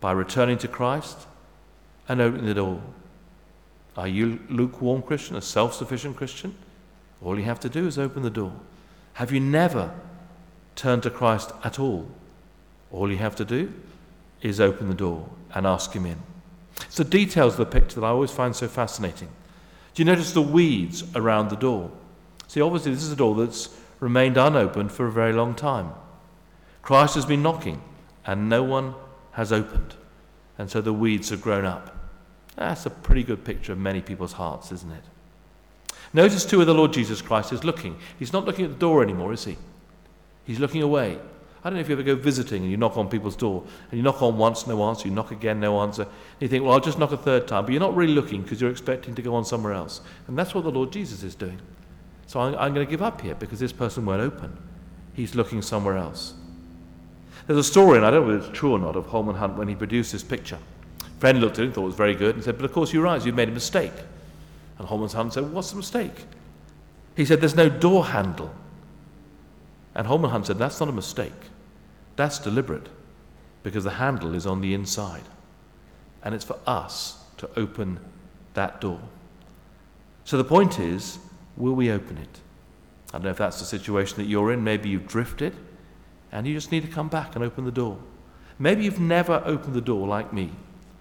by 0.00 0.12
returning 0.12 0.58
to 0.58 0.68
Christ 0.68 1.26
and 2.08 2.20
opening 2.20 2.46
the 2.46 2.54
door. 2.54 2.82
Are 3.96 4.08
you 4.08 4.40
lukewarm 4.48 5.02
Christian, 5.02 5.36
a 5.36 5.40
self 5.40 5.74
sufficient 5.74 6.16
Christian? 6.16 6.54
All 7.22 7.38
you 7.38 7.44
have 7.44 7.60
to 7.60 7.68
do 7.68 7.86
is 7.86 7.98
open 7.98 8.22
the 8.22 8.30
door. 8.30 8.52
Have 9.14 9.32
you 9.32 9.40
never 9.40 9.94
turned 10.74 11.02
to 11.04 11.10
Christ 11.10 11.52
at 11.64 11.78
all? 11.78 12.08
All 12.92 13.10
you 13.10 13.16
have 13.18 13.36
to 13.36 13.44
do 13.44 13.72
is 14.42 14.60
open 14.60 14.88
the 14.88 14.94
door 14.94 15.28
and 15.54 15.66
ask 15.66 15.92
him 15.92 16.06
in. 16.06 16.18
It's 16.82 16.96
the 16.96 17.04
details 17.04 17.54
of 17.54 17.58
the 17.58 17.66
picture 17.66 18.00
that 18.00 18.06
I 18.06 18.10
always 18.10 18.30
find 18.30 18.54
so 18.54 18.68
fascinating. 18.68 19.28
Do 19.94 20.02
you 20.02 20.04
notice 20.04 20.32
the 20.32 20.42
weeds 20.42 21.04
around 21.14 21.48
the 21.48 21.56
door? 21.56 21.90
See, 22.48 22.60
obviously, 22.60 22.92
this 22.92 23.02
is 23.02 23.12
a 23.12 23.16
door 23.16 23.34
that's 23.34 23.74
remained 23.98 24.36
unopened 24.36 24.92
for 24.92 25.06
a 25.06 25.12
very 25.12 25.32
long 25.32 25.54
time. 25.54 25.90
Christ 26.82 27.14
has 27.14 27.26
been 27.26 27.42
knocking, 27.42 27.82
and 28.26 28.48
no 28.48 28.62
one 28.62 28.94
has 29.32 29.52
opened. 29.52 29.94
And 30.58 30.70
so 30.70 30.80
the 30.80 30.92
weeds 30.92 31.30
have 31.30 31.40
grown 31.42 31.64
up. 31.64 31.96
That's 32.56 32.86
a 32.86 32.90
pretty 32.90 33.22
good 33.22 33.44
picture 33.44 33.72
of 33.72 33.78
many 33.78 34.00
people's 34.00 34.34
hearts, 34.34 34.70
isn't 34.72 34.92
it? 34.92 35.04
Notice, 36.12 36.44
too, 36.44 36.58
where 36.58 36.66
the 36.66 36.74
Lord 36.74 36.92
Jesus 36.92 37.20
Christ 37.20 37.52
is 37.52 37.64
looking. 37.64 37.98
He's 38.18 38.32
not 38.32 38.44
looking 38.44 38.64
at 38.64 38.72
the 38.72 38.78
door 38.78 39.02
anymore, 39.02 39.32
is 39.32 39.44
he? 39.44 39.56
He's 40.46 40.60
looking 40.60 40.82
away. 40.82 41.18
I 41.66 41.68
don't 41.68 41.78
know 41.78 41.80
if 41.80 41.88
you 41.88 41.96
ever 41.96 42.04
go 42.04 42.14
visiting 42.14 42.62
and 42.62 42.70
you 42.70 42.76
knock 42.76 42.96
on 42.96 43.08
people's 43.08 43.34
door 43.34 43.64
and 43.90 43.98
you 43.98 44.02
knock 44.04 44.22
on 44.22 44.38
once, 44.38 44.68
no 44.68 44.84
answer, 44.84 45.08
you 45.08 45.12
knock 45.12 45.32
again, 45.32 45.58
no 45.58 45.80
answer. 45.80 46.02
And 46.02 46.12
you 46.38 46.46
think, 46.46 46.62
well, 46.62 46.74
I'll 46.74 46.78
just 46.78 46.96
knock 46.96 47.10
a 47.10 47.16
third 47.16 47.48
time. 47.48 47.64
But 47.64 47.72
you're 47.72 47.80
not 47.80 47.96
really 47.96 48.14
looking 48.14 48.42
because 48.42 48.60
you're 48.60 48.70
expecting 48.70 49.16
to 49.16 49.22
go 49.22 49.34
on 49.34 49.44
somewhere 49.44 49.72
else. 49.72 50.00
And 50.28 50.38
that's 50.38 50.54
what 50.54 50.62
the 50.62 50.70
Lord 50.70 50.92
Jesus 50.92 51.24
is 51.24 51.34
doing. 51.34 51.58
So 52.28 52.38
I'm, 52.38 52.54
I'm 52.54 52.72
going 52.72 52.86
to 52.86 52.88
give 52.88 53.02
up 53.02 53.20
here 53.20 53.34
because 53.34 53.58
this 53.58 53.72
person 53.72 54.06
won't 54.06 54.22
open. 54.22 54.56
He's 55.14 55.34
looking 55.34 55.60
somewhere 55.60 55.96
else. 55.96 56.34
There's 57.48 57.58
a 57.58 57.64
story, 57.64 57.96
and 57.96 58.06
I 58.06 58.12
don't 58.12 58.28
know 58.28 58.36
if 58.36 58.44
it's 58.44 58.56
true 58.56 58.70
or 58.70 58.78
not, 58.78 58.94
of 58.94 59.06
Holman 59.06 59.34
Hunt 59.34 59.56
when 59.56 59.66
he 59.66 59.74
produced 59.74 60.12
this 60.12 60.22
picture. 60.22 60.58
A 61.00 61.20
friend 61.20 61.40
looked 61.40 61.58
at 61.58 61.62
it 61.62 61.64
and 61.64 61.74
thought 61.74 61.82
it 61.82 61.86
was 61.86 61.96
very 61.96 62.14
good 62.14 62.36
and 62.36 62.44
said, 62.44 62.58
But 62.58 62.66
of 62.66 62.72
course, 62.72 62.92
you 62.92 63.02
realize 63.02 63.26
you've 63.26 63.34
made 63.34 63.48
a 63.48 63.52
mistake. 63.52 63.92
And 64.78 64.86
Holman 64.86 65.10
Hunt 65.10 65.32
said, 65.32 65.52
What's 65.52 65.70
the 65.70 65.78
mistake? 65.78 66.26
He 67.16 67.24
said, 67.24 67.40
There's 67.40 67.56
no 67.56 67.68
door 67.68 68.06
handle. 68.06 68.54
And 69.96 70.06
Holman 70.06 70.30
Hunt 70.30 70.46
said, 70.46 70.58
That's 70.58 70.78
not 70.78 70.88
a 70.88 70.92
mistake. 70.92 71.32
That's 72.16 72.38
deliberate 72.38 72.88
because 73.62 73.84
the 73.84 73.90
handle 73.90 74.34
is 74.34 74.46
on 74.46 74.60
the 74.60 74.74
inside. 74.74 75.24
And 76.22 76.34
it's 76.34 76.44
for 76.44 76.58
us 76.66 77.22
to 77.38 77.48
open 77.56 78.00
that 78.54 78.80
door. 78.80 79.00
So 80.24 80.36
the 80.36 80.44
point 80.44 80.80
is, 80.80 81.18
will 81.56 81.74
we 81.74 81.90
open 81.90 82.18
it? 82.18 82.40
I 83.10 83.18
don't 83.18 83.24
know 83.24 83.30
if 83.30 83.36
that's 83.36 83.60
the 83.60 83.66
situation 83.66 84.16
that 84.18 84.26
you're 84.26 84.52
in. 84.52 84.64
Maybe 84.64 84.88
you've 84.88 85.06
drifted 85.06 85.54
and 86.32 86.46
you 86.46 86.54
just 86.54 86.72
need 86.72 86.82
to 86.82 86.90
come 86.90 87.08
back 87.08 87.36
and 87.36 87.44
open 87.44 87.64
the 87.64 87.70
door. 87.70 87.98
Maybe 88.58 88.84
you've 88.84 89.00
never 89.00 89.42
opened 89.44 89.74
the 89.74 89.80
door 89.80 90.08
like 90.08 90.32
me 90.32 90.50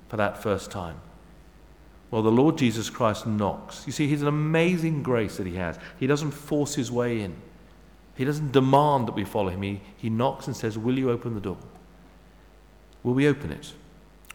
for 0.10 0.18
that 0.18 0.42
first 0.42 0.70
time. 0.70 1.00
Well, 2.12 2.22
the 2.22 2.32
Lord 2.32 2.58
Jesus 2.58 2.90
Christ 2.90 3.26
knocks. 3.26 3.84
You 3.86 3.92
see, 3.92 4.08
He's 4.08 4.22
an 4.22 4.28
amazing 4.28 5.04
grace 5.04 5.38
that 5.38 5.48
He 5.48 5.56
has. 5.56 5.80
He 6.00 6.08
doesn't 6.08 6.32
force 6.32 6.76
His 6.76 6.92
way 6.92 7.22
in, 7.22 7.36
He 8.16 8.26
doesn't 8.26 8.52
demand 8.52 9.08
that 9.08 9.16
we 9.16 9.26
follow 9.26 9.50
Him. 9.50 9.62
He, 9.62 9.82
he 9.98 10.10
knocks 10.10 10.48
and 10.48 10.56
says, 10.56 10.78
Will 10.78 10.98
you 10.98 11.12
open 11.12 11.36
the 11.36 11.42
door? 11.42 11.58
Will 13.04 13.14
we 13.14 13.28
open 13.28 13.52
it? 13.52 13.74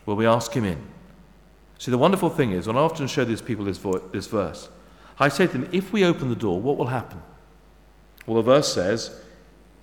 Will 0.07 0.16
we 0.16 0.27
ask 0.27 0.53
Him 0.53 0.64
in? 0.64 0.81
See, 1.79 1.90
the 1.90 1.99
wonderful 1.99 2.29
thing 2.29 2.53
is, 2.53 2.66
when 2.66 2.77
I 2.77 2.81
often 2.81 3.07
show 3.07 3.25
these 3.25 3.40
people 3.40 3.64
this, 3.64 3.79
vo- 3.79 4.03
this 4.12 4.27
verse, 4.27 4.69
I 5.19 5.29
say 5.29 5.47
to 5.47 5.53
them, 5.53 5.69
if 5.73 5.93
we 5.93 6.05
open 6.05 6.29
the 6.29 6.37
door, 6.37 6.61
what 6.61 6.77
will 6.77 6.88
happen? 6.88 7.23
Well, 8.27 8.37
the 8.37 8.43
verse 8.43 8.73
says, 8.73 9.23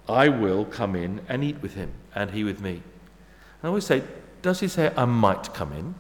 I 0.08 0.30
will 0.30 0.64
come 0.64 0.96
in 0.96 1.22
and 1.28 1.44
eat 1.44 1.62
with 1.62 1.74
him, 1.74 1.92
and 2.14 2.32
he 2.32 2.44
with 2.44 2.62
me. 2.62 2.72
And 2.72 3.64
I 3.64 3.68
always 3.68 3.86
say, 3.86 4.04
does 4.42 4.60
he 4.60 4.68
say, 4.68 4.94
I 4.96 5.06
might 5.06 5.54
come 5.54 5.74
in? 5.74 5.96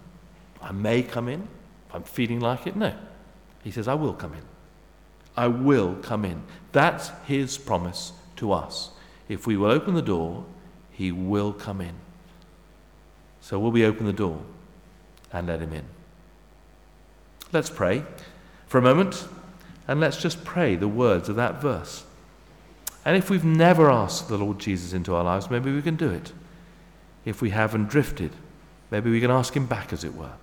I 0.62 0.72
may 0.72 1.02
come 1.02 1.28
in? 1.28 1.48
If 1.90 1.96
I'm 1.96 2.04
feeling 2.04 2.40
like 2.40 2.68
it? 2.68 2.76
No. 2.76 2.94
He 3.64 3.72
says, 3.72 3.88
I 3.88 3.96
will 3.96 4.14
come 4.14 4.34
in. 4.34 4.44
I 5.38 5.48
will 5.48 5.96
come 6.02 6.26
in. 6.26 6.44
That's 6.72 7.12
his 7.26 7.58
promise 7.58 8.12
to 8.38 8.52
us. 8.52 8.90
If 9.30 9.46
we 9.46 9.56
will 9.56 9.72
open 9.72 9.94
the 9.94 10.02
door, 10.02 10.46
he 10.92 11.12
will 11.12 11.54
come 11.54 11.80
in. 11.80 11.94
So 13.40 13.60
will 13.60 13.72
we 13.72 13.86
open 13.86 14.06
the 14.06 14.14
door 14.14 14.42
and 15.32 15.48
let 15.48 15.62
him 15.62 15.72
in? 15.72 15.86
Let's 17.54 17.70
pray 17.70 18.04
for 18.66 18.80
a 18.80 18.82
moment 18.82 19.28
and 19.88 20.00
let's 20.00 20.18
just 20.18 20.44
pray 20.44 20.76
the 20.76 20.88
words 20.88 21.30
of 21.30 21.36
that 21.38 21.62
verse. 21.62 22.04
And 23.06 23.16
if 23.16 23.30
we've 23.30 23.46
never 23.46 23.90
asked 23.90 24.28
the 24.28 24.38
Lord 24.38 24.60
Jesus 24.60 24.92
into 24.92 25.16
our 25.16 25.24
lives, 25.24 25.50
maybe 25.50 25.74
we 25.74 25.82
can 25.82 25.96
do 25.96 26.10
it. 26.10 26.34
If 27.24 27.42
we 27.42 27.52
haven't 27.52 27.88
drifted, 27.88 28.32
maybe 28.92 29.10
we 29.10 29.22
can 29.22 29.32
ask 29.32 29.56
him 29.56 29.66
back, 29.66 29.94
as 29.94 30.04
it 30.04 30.14
were. 30.14 30.34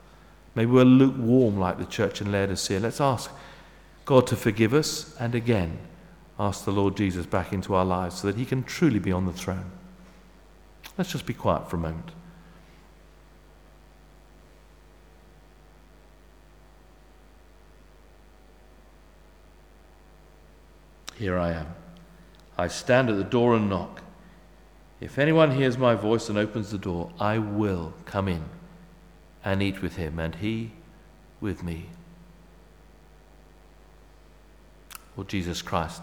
Maybe 0.54 0.70
we're 0.70 0.84
lukewarm 0.84 1.58
like 1.58 1.78
the 1.78 1.84
church 1.84 2.22
in 2.22 2.32
Laodicea. 2.32 2.80
Let's 2.80 3.02
ask 3.02 3.30
God 4.04 4.26
to 4.28 4.36
forgive 4.36 4.74
us 4.74 5.16
and 5.18 5.34
again 5.34 5.78
ask 6.38 6.64
the 6.64 6.72
Lord 6.72 6.96
Jesus 6.96 7.26
back 7.26 7.52
into 7.52 7.74
our 7.74 7.84
lives 7.84 8.20
so 8.20 8.26
that 8.26 8.36
he 8.36 8.44
can 8.44 8.62
truly 8.62 8.98
be 8.98 9.12
on 9.12 9.26
the 9.26 9.32
throne. 9.32 9.70
Let's 10.98 11.12
just 11.12 11.26
be 11.26 11.34
quiet 11.34 11.70
for 11.70 11.76
a 11.76 11.80
moment. 11.80 12.10
Here 21.16 21.38
I 21.38 21.52
am. 21.52 21.68
I 22.58 22.68
stand 22.68 23.08
at 23.08 23.16
the 23.16 23.24
door 23.24 23.54
and 23.54 23.68
knock. 23.68 24.02
If 25.00 25.18
anyone 25.18 25.52
hears 25.52 25.78
my 25.78 25.94
voice 25.94 26.28
and 26.28 26.38
opens 26.38 26.70
the 26.70 26.78
door, 26.78 27.12
I 27.20 27.38
will 27.38 27.94
come 28.04 28.28
in 28.28 28.44
and 29.44 29.62
eat 29.62 29.82
with 29.82 29.96
him, 29.96 30.18
and 30.18 30.36
he 30.36 30.72
with 31.40 31.62
me. 31.62 31.90
Lord 35.16 35.28
Jesus 35.28 35.62
Christ, 35.62 36.02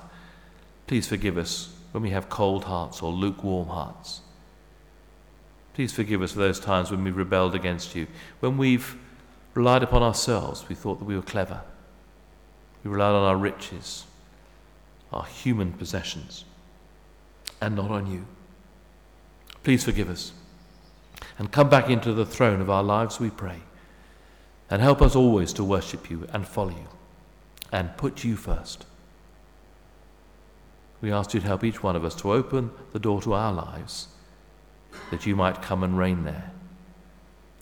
please 0.87 1.07
forgive 1.07 1.37
us 1.37 1.73
when 1.91 2.03
we 2.03 2.11
have 2.11 2.29
cold 2.29 2.65
hearts 2.65 3.01
or 3.01 3.11
lukewarm 3.11 3.67
hearts. 3.67 4.21
Please 5.73 5.93
forgive 5.93 6.21
us 6.21 6.33
for 6.33 6.39
those 6.39 6.59
times 6.59 6.91
when 6.91 7.03
we've 7.03 7.15
rebelled 7.15 7.55
against 7.55 7.95
you, 7.95 8.07
when 8.39 8.57
we've 8.57 8.97
relied 9.53 9.83
upon 9.83 10.03
ourselves, 10.03 10.67
we 10.69 10.75
thought 10.75 10.99
that 10.99 11.05
we 11.05 11.15
were 11.15 11.21
clever. 11.21 11.61
We 12.83 12.91
relied 12.91 13.13
on 13.13 13.23
our 13.23 13.37
riches, 13.37 14.05
our 15.11 15.25
human 15.25 15.73
possessions, 15.73 16.45
and 17.61 17.75
not 17.75 17.91
on 17.91 18.11
you. 18.11 18.25
Please 19.63 19.83
forgive 19.83 20.09
us 20.09 20.33
and 21.37 21.51
come 21.51 21.69
back 21.69 21.89
into 21.89 22.13
the 22.13 22.25
throne 22.25 22.61
of 22.61 22.69
our 22.69 22.83
lives, 22.83 23.19
we 23.19 23.29
pray. 23.29 23.61
And 24.69 24.81
help 24.81 25.01
us 25.01 25.15
always 25.15 25.53
to 25.53 25.63
worship 25.63 26.09
you 26.09 26.27
and 26.31 26.47
follow 26.47 26.69
you 26.69 26.87
and 27.71 27.95
put 27.97 28.23
you 28.23 28.35
first. 28.35 28.85
We 31.01 31.11
ask 31.11 31.33
you 31.33 31.39
to 31.39 31.47
help 31.47 31.63
each 31.63 31.81
one 31.81 31.95
of 31.95 32.05
us 32.05 32.15
to 32.17 32.31
open 32.31 32.71
the 32.91 32.99
door 32.99 33.21
to 33.23 33.33
our 33.33 33.51
lives 33.51 34.07
that 35.09 35.25
you 35.25 35.35
might 35.35 35.61
come 35.61 35.83
and 35.83 35.97
reign 35.97 36.23
there. 36.23 36.51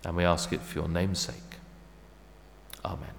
And 0.03 0.15
we 0.15 0.23
ask 0.23 0.51
it 0.51 0.61
for 0.61 0.79
your 0.79 0.89
name's 0.89 1.19
sake. 1.19 1.35
Amen. 2.83 3.18